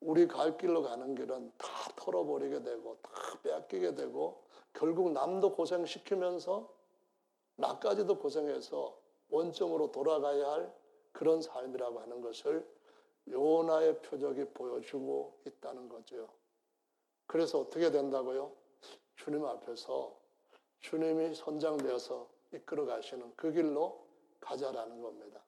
[0.01, 3.11] 우리 갈 길로 가는 길은 다 털어버리게 되고 다
[3.43, 4.43] 빼앗기게 되고
[4.73, 6.69] 결국 남도 고생시키면서
[7.57, 8.99] 나까지도 고생해서
[9.29, 10.75] 원점으로 돌아가야 할
[11.13, 12.67] 그런 삶이라고 하는 것을
[13.29, 16.29] 요나의 표적이 보여주고 있다는 거죠.
[17.27, 18.53] 그래서 어떻게 된다고요?
[19.17, 20.17] 주님 앞에서
[20.81, 24.07] 주님이 선장되어서 이끌어 가시는 그 길로
[24.41, 25.41] 가자라는 겁니다.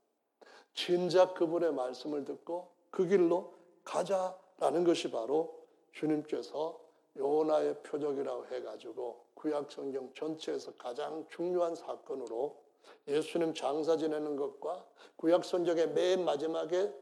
[0.75, 5.59] 진작 그분의 말씀을 듣고 그 길로 가자 라는 것이 바로
[5.91, 6.79] 주님께서
[7.17, 12.63] 요나의 표적이라고 해가지고 구약 성경 전체에서 가장 중요한 사건으로
[13.09, 14.87] 예수님 장사 지내는 것과
[15.17, 16.93] 구약 성경의 맨 마지막에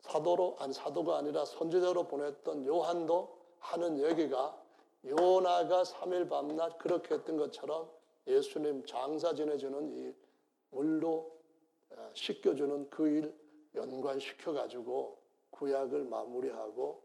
[0.00, 4.60] 사도로 안 사도가 아니라 선지자로 보냈던 요한도 하는 얘기가
[5.04, 7.88] 요나가 3일 밤낮 그렇게 했던 것처럼
[8.26, 10.12] 예수님 장사 지내주는 이
[10.70, 11.30] 물로
[11.90, 13.32] 어, 씻겨주는 그 일
[13.76, 15.21] 연관시켜 가지고
[15.62, 17.00] 구약을 마무리하고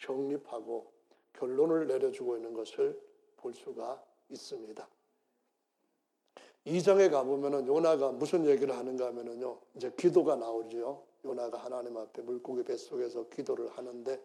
[0.00, 0.90] 정립하고
[1.34, 3.00] 결론을 내려주고 있는 것을
[3.36, 4.88] 볼 수가 있습니다.
[6.66, 11.04] 2장에 가보면은 요나가 무슨 얘기를 하는가 하면은요, 이제 기도가 나오죠.
[11.24, 14.20] 요나가 하나님 앞에 물고기 뱃속에서 기도를 하는데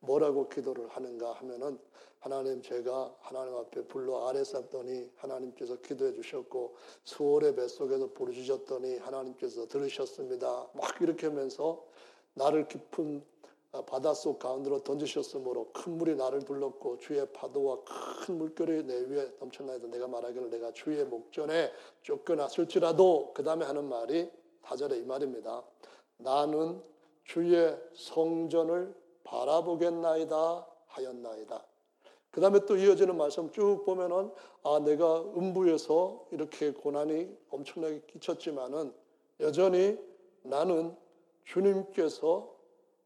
[0.00, 1.78] 뭐라고 기도를 하는가 하면은
[2.18, 6.74] 하나님 제가 하나님 앞에 불러 아래 쌌더니 하나님께서 기도해 주셨고
[7.04, 10.68] 수월의 뱃속에서 부르짖었더니 하나님께서 들으셨습니다.
[10.74, 11.84] 막 이렇게 하면서
[12.38, 13.22] 나를 깊은
[13.86, 20.08] 바닷속 가운데로 던지셨으므로 큰 물이 나를 둘렀고 주의 파도와 큰 물결이 내 위에 넘쳐나도 내가
[20.08, 21.70] 말하기를 내가 주의 목전에
[22.02, 24.30] 쫓겨났을지라도 그 다음에 하는 말이
[24.62, 25.62] 다절에 이 말입니다.
[26.16, 26.80] 나는
[27.24, 31.64] 주의 성전을 바라보겠나이다 하였나이다.
[32.30, 34.30] 그 다음에 또 이어지는 말씀 쭉 보면은
[34.62, 38.92] 아 내가 음부에서 이렇게 고난이 엄청나게 끼쳤지만은
[39.40, 39.98] 여전히
[40.42, 40.96] 나는
[41.48, 42.54] 주님께서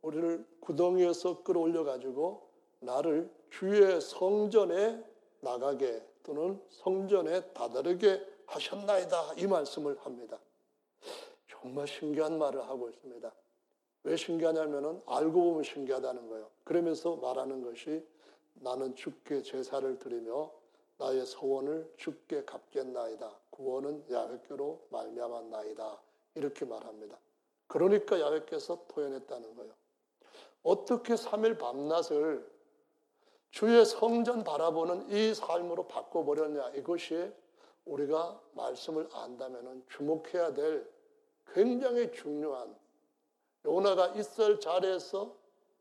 [0.02, 2.48] 우리를 구덩이에서 끌어올려 가지고
[2.80, 5.02] 나를 주의 성전에
[5.40, 9.34] 나가게 또는 성전에 다다르게 하셨나이다.
[9.38, 10.38] 이 말씀을 합니다.
[11.48, 13.32] 정말 신기한 말을 하고 있습니다.
[14.04, 16.50] 왜 신기하냐면은 알고 보면 신기하다는 거예요.
[16.64, 18.04] 그러면서 말하는 것이
[18.54, 20.50] 나는 주께 제사를 드리며
[20.98, 23.32] 나의 소원을 주께 갚겠나이다.
[23.50, 25.98] 구원은 야훼께로 말미암았나이다.
[26.34, 27.18] 이렇게 말합니다.
[27.72, 29.72] 그러니까 야훼께서 토해냈다는 거예요.
[30.62, 32.46] 어떻게 3일 밤낮을
[33.50, 36.72] 주의 성전 바라보는 이 삶으로 바꿔버렸냐.
[36.74, 37.32] 이것이
[37.86, 40.86] 우리가 말씀을 안다면 주목해야 될
[41.54, 42.76] 굉장히 중요한
[43.64, 45.34] 요나가 있을 자리에서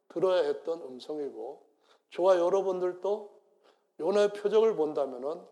[0.07, 1.61] 들어야 했던 음성이고
[2.11, 3.41] 저와 여러분들도
[3.99, 5.45] 요나의 표적을 본다면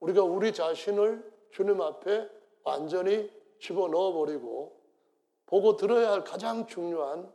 [0.00, 2.30] 우리가 우리 자신을 주님 앞에
[2.62, 4.83] 완전히 집어넣어 버리고
[5.46, 7.32] 보고 들어야 할 가장 중요한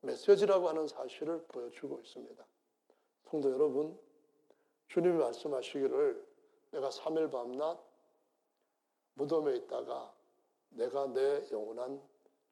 [0.00, 2.46] 메시지라고 하는 사실을 보여주고 있습니다.
[3.30, 3.98] 성도 여러분,
[4.88, 6.26] 주님이 말씀하시기를
[6.72, 7.78] 내가 3일 밤낮
[9.14, 10.14] 무덤에 있다가
[10.70, 12.00] 내가 내 영원한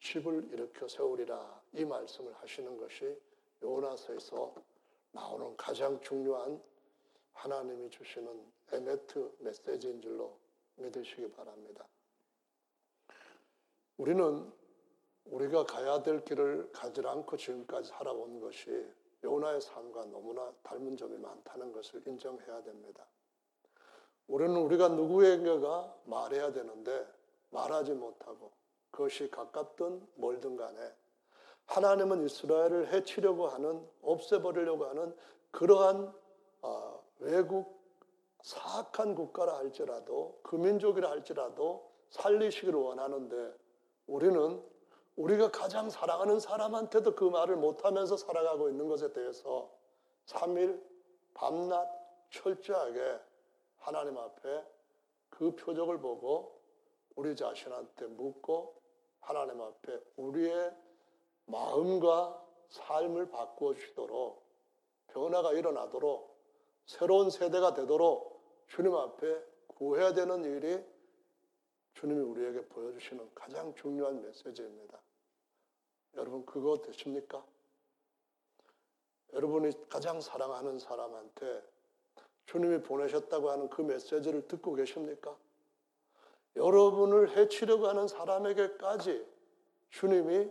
[0.00, 3.18] 집을 일으켜 세우리라 이 말씀을 하시는 것이
[3.62, 4.55] 요나서에서
[5.12, 6.61] 나오는 가장 중요한
[7.32, 10.38] 하나님이 주시는 에메트 메시지인 줄로
[10.76, 11.86] 믿으시기 바랍니다.
[13.96, 14.52] 우리는
[15.27, 18.87] 우리가 가야 될 길을 가지 않고 지금까지 살아온 것이
[19.22, 23.07] 요나의 삶과 너무나 닮은 점이 많다는 것을 인정해야 됩니다.
[24.27, 27.07] 우리는 우리가 누구에게가 말해야 되는데
[27.51, 28.53] 말하지 못하고
[28.91, 30.95] 그것이 가깝든 멀든 간에
[31.66, 35.16] 하나님은 이스라엘을 해치려고 하는 없애버리려고 하는
[35.51, 36.12] 그러한
[36.62, 37.83] 어, 외국
[38.43, 43.55] 사악한 국가라 할지라도 그 민족이라 할지라도 살리시기를 원하는데
[44.07, 44.62] 우리는
[45.16, 49.70] 우리가 가장 사랑하는 사람한테도 그 말을 못하면서 살아가고 있는 것에 대해서
[50.26, 50.82] 3일
[51.34, 51.88] 밤낮
[52.30, 53.20] 철저하게
[53.78, 54.64] 하나님 앞에
[55.30, 56.60] 그 표적을 보고
[57.14, 58.80] 우리 자신한테 묻고
[59.20, 60.74] 하나님 앞에 우리의
[61.46, 64.42] 마음과 삶을 바꾸어 주시도록
[65.08, 66.34] 변화가 일어나도록
[66.86, 70.84] 새로운 세대가 되도록 주님 앞에 구해야 되는 일이
[71.94, 75.03] 주님이 우리에게 보여주시는 가장 중요한 메시지입니다.
[76.16, 77.44] 여러분 그거 되십니까?
[79.32, 81.62] 여러분이 가장 사랑하는 사람한테
[82.46, 85.36] 주님이 보내셨다고 하는 그 메시지를 듣고 계십니까?
[86.56, 89.26] 여러분을 해치려고 하는 사람에게까지
[89.90, 90.50] 주님이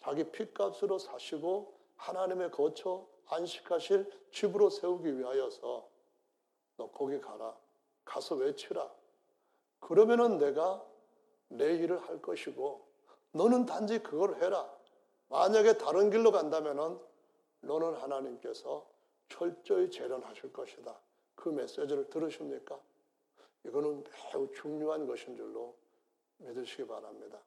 [0.00, 5.88] 자기 피값으로 사시고 하나님의 거처 안식하실 집으로 세우기 위하여서
[6.76, 7.56] 너 거기 가라.
[8.04, 8.92] 가서 외치라.
[9.80, 10.84] 그러면은 내가
[11.48, 12.86] 내 일을 할 것이고
[13.32, 14.73] 너는 단지 그걸 해라.
[15.34, 16.96] 만약에 다른 길로 간다면은
[17.62, 18.86] 너는 하나님께서
[19.28, 20.96] 철저히 재련하실 것이다.
[21.34, 22.80] 그 메시지를 들으십니까?
[23.64, 25.74] 이거는 매우 중요한 것인 줄로
[26.36, 27.42] 믿으시기 바랍니다.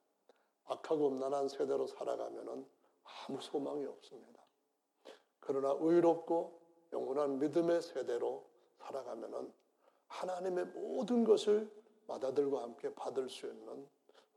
[0.66, 2.68] 악하고 음란한 세대로 살아가면
[3.04, 4.42] 아무 소망이 없습니다.
[5.40, 6.60] 그러나 의롭고
[6.92, 9.54] 영원한 믿음의 세대로 살아가면
[10.10, 11.72] 하나님의 모든 것을
[12.08, 13.88] 마다들과 함께 받을 수 있는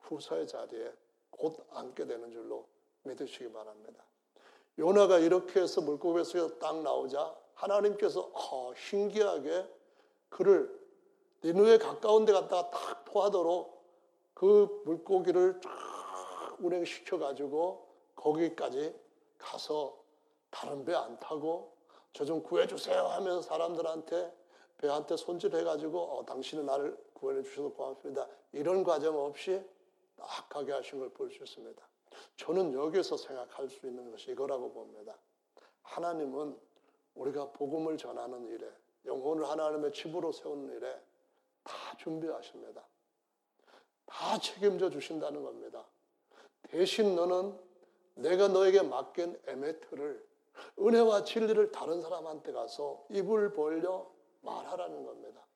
[0.03, 0.95] 후사의 자리에
[1.31, 2.69] 곧 앉게 되는 줄로
[3.05, 4.05] 믿으시기 바랍니다.
[4.79, 9.67] 요나가 이렇게 해서 물고기에서 딱 나오자 하나님께서 어, 신기하게
[10.29, 10.79] 그를
[11.45, 13.81] 니누에 가까운 데 갔다가 탁 토하도록
[14.35, 18.95] 그 물고기를 쫙 운행시켜 가지고 거기까지
[19.39, 19.99] 가서
[20.51, 21.75] 다른 배 안 타고
[22.13, 24.35] 저 좀 구해주세요 하면서 사람들한테
[24.79, 28.27] 배한테 손질해 가지고 어, 당신은 나를 구원해 주셔서 고맙습니다.
[28.53, 29.63] 이런 과정 없이
[30.17, 31.90] 딱 가게 하신 걸 볼 수 있습니다.
[32.37, 35.17] 저는 여기서 생각할 수 있는 것이 이거라고 봅니다.
[35.83, 36.59] 하나님은
[37.15, 38.71] 우리가 복음을 전하는 일에
[39.05, 41.01] 영혼을 하나님의 집으로 세우는 일에
[41.63, 42.87] 다 준비하십니다.
[44.07, 45.87] 다 책임져 주신다는 겁니다.
[46.63, 47.59] 대신 너는
[48.15, 50.29] 내가 너에게 맡긴 에메트를
[50.79, 54.11] 은혜와 진리를 다른 사람한테 가서 입을 벌려
[54.43, 55.47] 말하라는 겁니다.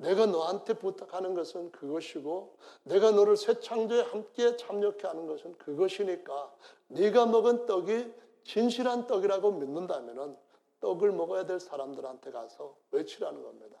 [0.00, 6.54] 내가 너한테 부탁하는 것은 그것이고 내가 너를 새 창조에 함께 참여케 하는 것은 그것이니까
[6.88, 8.10] 네가 먹은 떡이
[8.44, 10.38] 진실한 떡이라고 믿는다면
[10.80, 13.76] 떡을 먹어야 될 사람들한테 가서 외치라는 겁니다.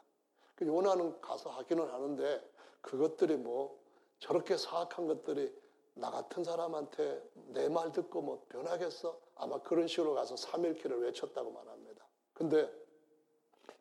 [0.54, 2.50] 그 요나는 가서 하기는 하는데
[2.82, 3.80] 그것들이 뭐
[4.18, 5.50] 저렇게 사악한 것들이
[5.94, 9.18] 나 같은 사람한테 내 말 듣고 뭐 변하겠어?
[9.36, 12.04] 아마 그런 식으로 가서 3일키를 외쳤다고 말합니다.
[12.34, 12.70] 근데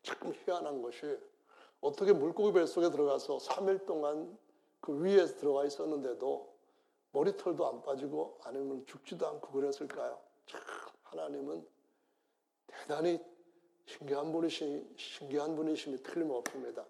[0.04, 1.20] 참 희한한 것이
[1.82, 4.38] 어떻게 물고기 뱃속에 들어가서 3일 동안
[4.82, 6.54] 그 위에 들어가 있었는데도
[7.12, 10.20] 머리털도 안 빠지고 아니면 죽지도 않고 그랬을까요?
[10.46, 10.62] 참
[11.04, 11.66] 하나님은
[12.68, 13.20] 대단히
[13.86, 16.86] 신기한 분이시, 신기한 분이심이 틀림없습니다.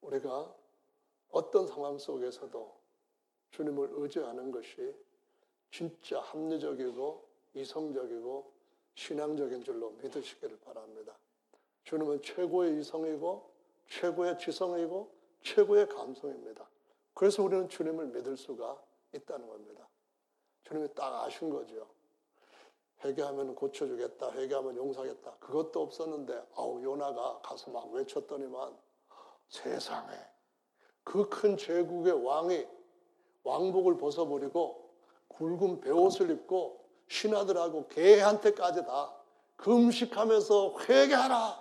[0.00, 0.54] 우리가
[1.30, 2.80] 어떤 상황 속에서도
[3.50, 4.94] 주님을 의지하는 것이
[5.70, 8.52] 진짜 합리적이고 이성적이고
[8.94, 11.16] 신앙적인 줄로 믿으시기를 바랍니다.
[11.90, 13.50] 주님은 최고의 이성이고
[13.88, 15.12] 최고의 지성이고
[15.42, 16.64] 최고의 감성입니다.
[17.14, 18.80] 그래서 우리는 주님을 믿을 수가
[19.12, 19.88] 있다는 겁니다.
[20.62, 21.88] 주님이 딱 아신 거죠.
[23.02, 24.30] 회개하면 고쳐주겠다.
[24.30, 25.38] 회개하면 용서하겠다.
[25.40, 28.76] 그것도 없었는데 아우 요나가 가서 막 외쳤더니만
[29.48, 30.14] 세상에
[31.02, 32.68] 그 큰 제국의 왕이
[33.42, 34.90] 왕복을 벗어버리고
[35.26, 39.12] 굵은 배옷을 입고 신하들하고 개한테까지 다
[39.56, 41.59] 금식하면서 회개하라.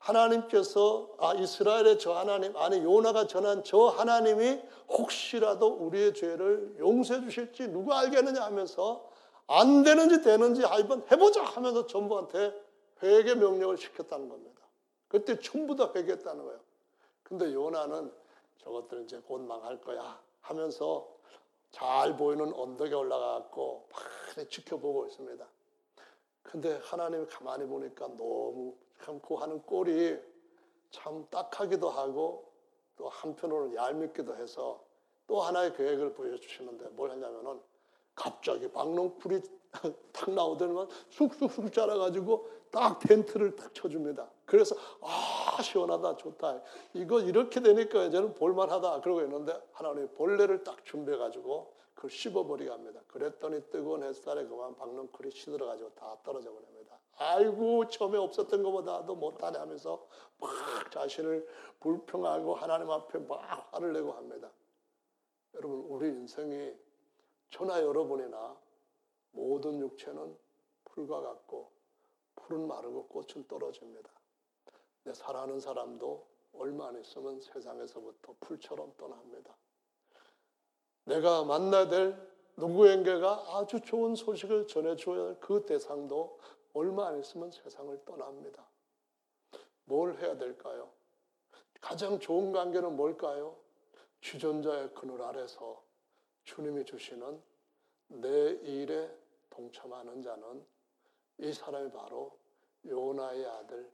[0.00, 7.68] 하나님께서 아 이스라엘의 저 하나님 아니 요나가 전한 저 하나님이 혹시라도 우리의 죄를 용서해 주실지
[7.68, 9.08] 누가 알겠느냐 하면서
[9.46, 12.54] 안 되는지 되는지 한번 해보자 하면서 전부한테
[13.02, 14.60] 회개 명령을 시켰다는 겁니다.
[15.08, 16.60] 그때 전부 다 회개했다는 거예요.
[17.22, 18.12] 근데 요나는
[18.58, 21.08] 저것들 이제 곧 망할 거야 하면서
[21.70, 25.46] 잘 보이는 언덕에 올라가고 많이 지켜보고 있습니다.
[26.42, 30.18] 근데 하나님이 가만히 보니까 너무 참고 하는 꼴이
[30.90, 32.50] 참 딱하기도 하고
[32.96, 34.82] 또 한편으로는 얄밉기도 해서
[35.26, 37.60] 또 하나의 계획을 보여주시는데 뭘 하냐면은
[38.14, 39.40] 갑자기 박농풀이
[40.12, 44.28] 탁 나오더니만 쑥쑥쑥 자라가지고 딱 텐트를 딱 쳐줍니다.
[44.44, 46.60] 그래서 아 시원하다 좋다.
[46.94, 53.00] 이거 이렇게 되니까 이제는 볼만하다 그러고 있는데 하나님이 벌레를 딱 준비해가지고 그걸 씹어버리게 합니다.
[53.08, 56.79] 그랬더니 뜨거운 햇살에 그만 박농풀이 시들어가지고 다 떨어져 버립니다.
[57.20, 60.08] 아이고 처음에 없었던 것보다도 못하네 하면서
[60.38, 60.50] 막
[60.90, 61.46] 자신을
[61.80, 64.50] 불평하고 하나님 앞에 막 화를 내고 합니다.
[65.54, 66.72] 여러분 우리 인생이
[67.50, 68.56] 저나 여러분이나
[69.32, 70.34] 모든 육체는
[70.84, 71.70] 풀과 같고
[72.36, 74.10] 풀은 마르고 꽃은 떨어집니다.
[75.04, 79.54] 내 사랑하는 사람도 얼마 안 있으면 세상에서부터 풀처럼 떠납니다.
[81.04, 86.38] 내가 만나야 될 누구에게가 아주 좋은 소식을 전해줘야 할 그 대상도
[86.72, 88.66] 얼마 안 있으면 세상을 떠납니다.
[89.84, 90.90] 뭘 해야 될까요?
[91.80, 93.56] 가장 좋은 관계는 뭘까요?
[94.20, 95.82] 주전자의 그늘 아래서
[96.44, 97.40] 주님이 주시는
[98.08, 99.10] 내 일에
[99.48, 100.64] 동참하는 자는
[101.38, 102.36] 이 사람이 바로
[102.86, 103.90] 요나의 아들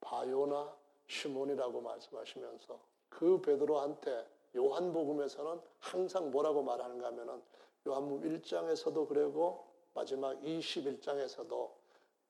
[0.00, 0.74] 바요나
[1.06, 4.26] 시몬이라고 말씀하시면서 그 베드로한테
[4.56, 7.42] 요한복음에서는 항상 뭐라고 말하는가 하면은
[7.86, 11.70] 요한복음 1장에서도 그러고 마지막 21장에서도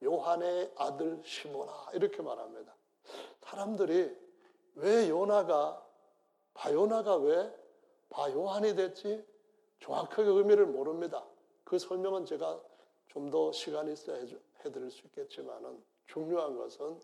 [0.05, 2.73] 요한의 아들 시모나 이렇게 말합니다.
[3.41, 4.15] 사람들이
[4.75, 5.85] 왜 요나가
[6.53, 7.53] 바요나가 왜
[8.09, 9.25] 바요한이 됐지?
[9.79, 11.25] 정확하게 의미를 모릅니다.
[11.63, 12.61] 그 설명은 제가
[13.07, 14.25] 좀 더 시간이 있어야
[14.65, 16.99] 해드릴 수 있겠지만은 중요한 것은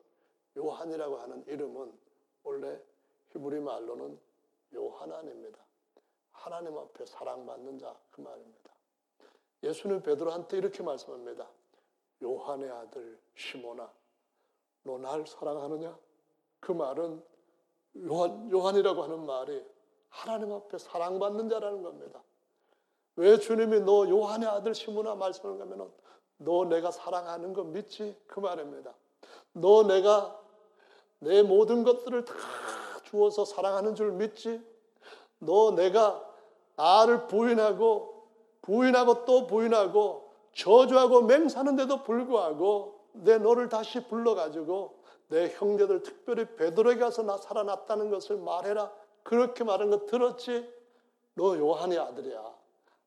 [0.57, 1.97] 요한이라고 하는 이름은
[2.43, 2.79] 원래
[3.29, 4.19] 히브리 말로는
[4.73, 5.57] 요하나입니다.
[6.33, 8.71] 하나님 앞에 사랑받는 자 그 말입니다.
[9.63, 11.47] 예수는 베드로한테 이렇게 말씀합니다.
[12.23, 13.91] 요한의 아들 시모나,
[14.83, 15.97] 너 날 사랑하느냐?
[16.59, 17.23] 그 말은
[18.07, 19.63] 요한, 요한이라고 하는 말이
[20.09, 22.21] 하나님 앞에 사랑받는 자라는 겁니다.
[23.15, 25.89] 왜 주님이 너 요한의 아들 시모나 말씀을 가면은
[26.37, 28.17] 너 내가 사랑하는 거 믿지?
[28.27, 28.93] 그 말입니다.
[29.53, 30.39] 너 내가
[31.19, 32.33] 내 모든 것들을 다
[33.03, 34.61] 주어서 사랑하는 줄 믿지?
[35.39, 36.27] 너 내가
[36.75, 38.27] 나를 부인하고
[38.61, 47.23] 부인하고 또 부인하고 저주하고 맹사하는데도 불구하고 내 너를 다시 불러가지고 내 형제들 특별히 베드로에 가서
[47.23, 48.91] 나 살아났다는 것을 말해라.
[49.23, 50.69] 그렇게 말한 거 들었지?
[51.35, 52.55] 너 요한의 아들이야.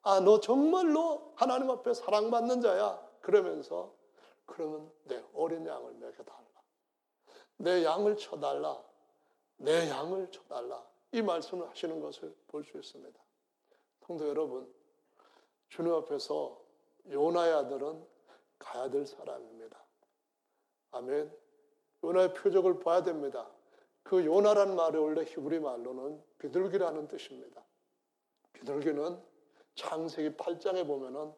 [0.03, 3.01] 아, 너 정말로 하나님 앞에 사랑받는 자야.
[3.21, 3.93] 그러면서
[4.47, 6.39] 그러면 내 어린 양을 먹여달라.
[7.57, 8.83] 내 양을 쳐달라.
[9.57, 10.83] 내 양을 쳐달라.
[11.13, 13.19] 이 말씀을 하시는 것을 볼 수 있습니다.
[14.07, 14.71] 성도 여러분,
[15.69, 16.59] 주님 앞에서
[17.11, 18.05] 요나의 아들은
[18.59, 19.79] 가야 될 사람입니다.
[20.93, 21.33] 아멘.
[22.03, 23.51] 요나의 표적을 봐야 됩니다.
[24.03, 27.63] 그 요나란 말이 원래 히브리 말로는 비둘기라는 뜻입니다.
[28.53, 29.19] 비둘기는
[29.75, 31.33] 창세기 8장에 보면은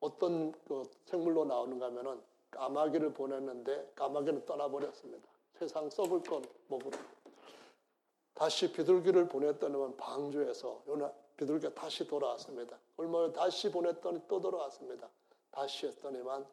[0.00, 5.28] 어떤 그 생물로 나오는가 하면은 까마귀를 보냈는데 까마귀는 떠나버렸습니다.
[5.54, 6.98] 세상 썩을 것 먹으러.
[8.34, 12.78] 다시 비둘기를 보냈더니만 방주에서 요나 비둘기가 다시 돌아왔습니다.
[12.98, 15.08] 얼마 후에 다시 보냈더니 또 돌아왔습니다.
[15.50, 16.46] 다시 했더니만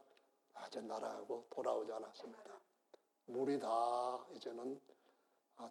[0.53, 2.57] 아직 날아가고 돌아오지 않았습니다.
[3.25, 4.79] 물이 다 이제는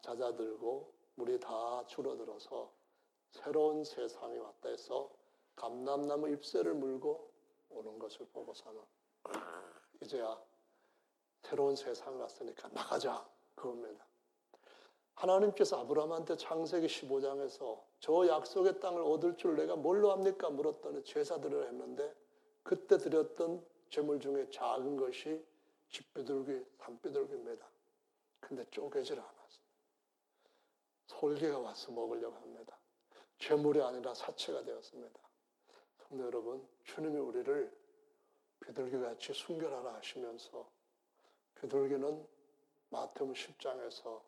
[0.03, 2.71] 잦아들고 물이 다 줄어들어서
[3.31, 5.11] 새로운 세상이 왔다 해서
[5.55, 7.31] 감남나무 잎새를 물고
[7.71, 8.83] 오는 것을 보고서는
[10.03, 10.39] 이제야
[11.41, 14.06] 새로운 세상 왔으니까 나가자 그겁니다.
[15.17, 20.51] 하나님께서 아브라함한테 창세기 15장에서 저 약속의 땅을 얻을 줄 내가 뭘로 합니까?
[20.51, 22.15] 물었더니 제사들을 했는데
[22.63, 25.43] 그때 드렸던 제물 중에 작은 것이
[25.91, 27.67] 집비둘기, 산비둘기입니다.
[28.41, 29.67] 근데 쪼개질 않았습니다.
[31.07, 32.77] 솔개가 와서 먹으려고 합니다.
[33.39, 35.21] 제물이 아니라 사체가 되었습니다.
[36.09, 37.73] 성도 여러분, 주님이 우리를
[38.61, 40.69] 비둘기같이 순결하라 하시면서
[41.61, 42.27] 비둘기는
[42.91, 44.21] 마태음 10장에서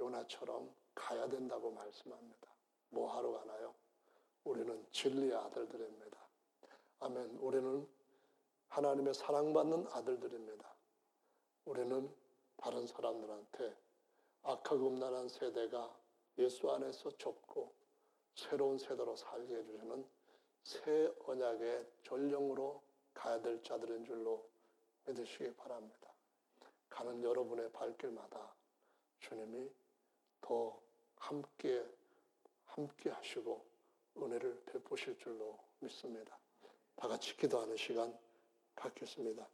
[0.00, 2.48] 요나처럼 가야 된다고 말씀합니다.
[2.90, 3.74] 뭐 하러 가나요?
[4.44, 6.18] 우리는 진리의 아들들입니다.
[7.00, 7.38] 아멘.
[7.38, 7.88] 우리는
[8.68, 10.74] 하나님의 사랑받는 아들들입니다.
[11.64, 12.14] 우리는
[12.56, 13.76] 다른 사람들한테
[14.42, 15.96] 악하고 음란한 세대가
[16.38, 17.72] 예수 안에서 좁고
[18.34, 20.06] 새로운 세대로 살게 해주시는
[20.64, 22.82] 새 언약의 전령으로
[23.14, 24.48] 가야 될 자들인 줄로
[25.06, 26.10] 믿으시기 바랍니다.
[26.88, 28.54] 가는 여러분의 발길마다
[29.20, 29.70] 주님이
[30.44, 30.78] 더
[31.16, 31.82] 함께
[32.66, 33.64] 함께 하시고
[34.18, 36.38] 은혜를 베푸실 줄로 믿습니다.
[36.96, 38.14] 다 같이 기도하는 시간
[38.76, 39.48] 갖겠습니다.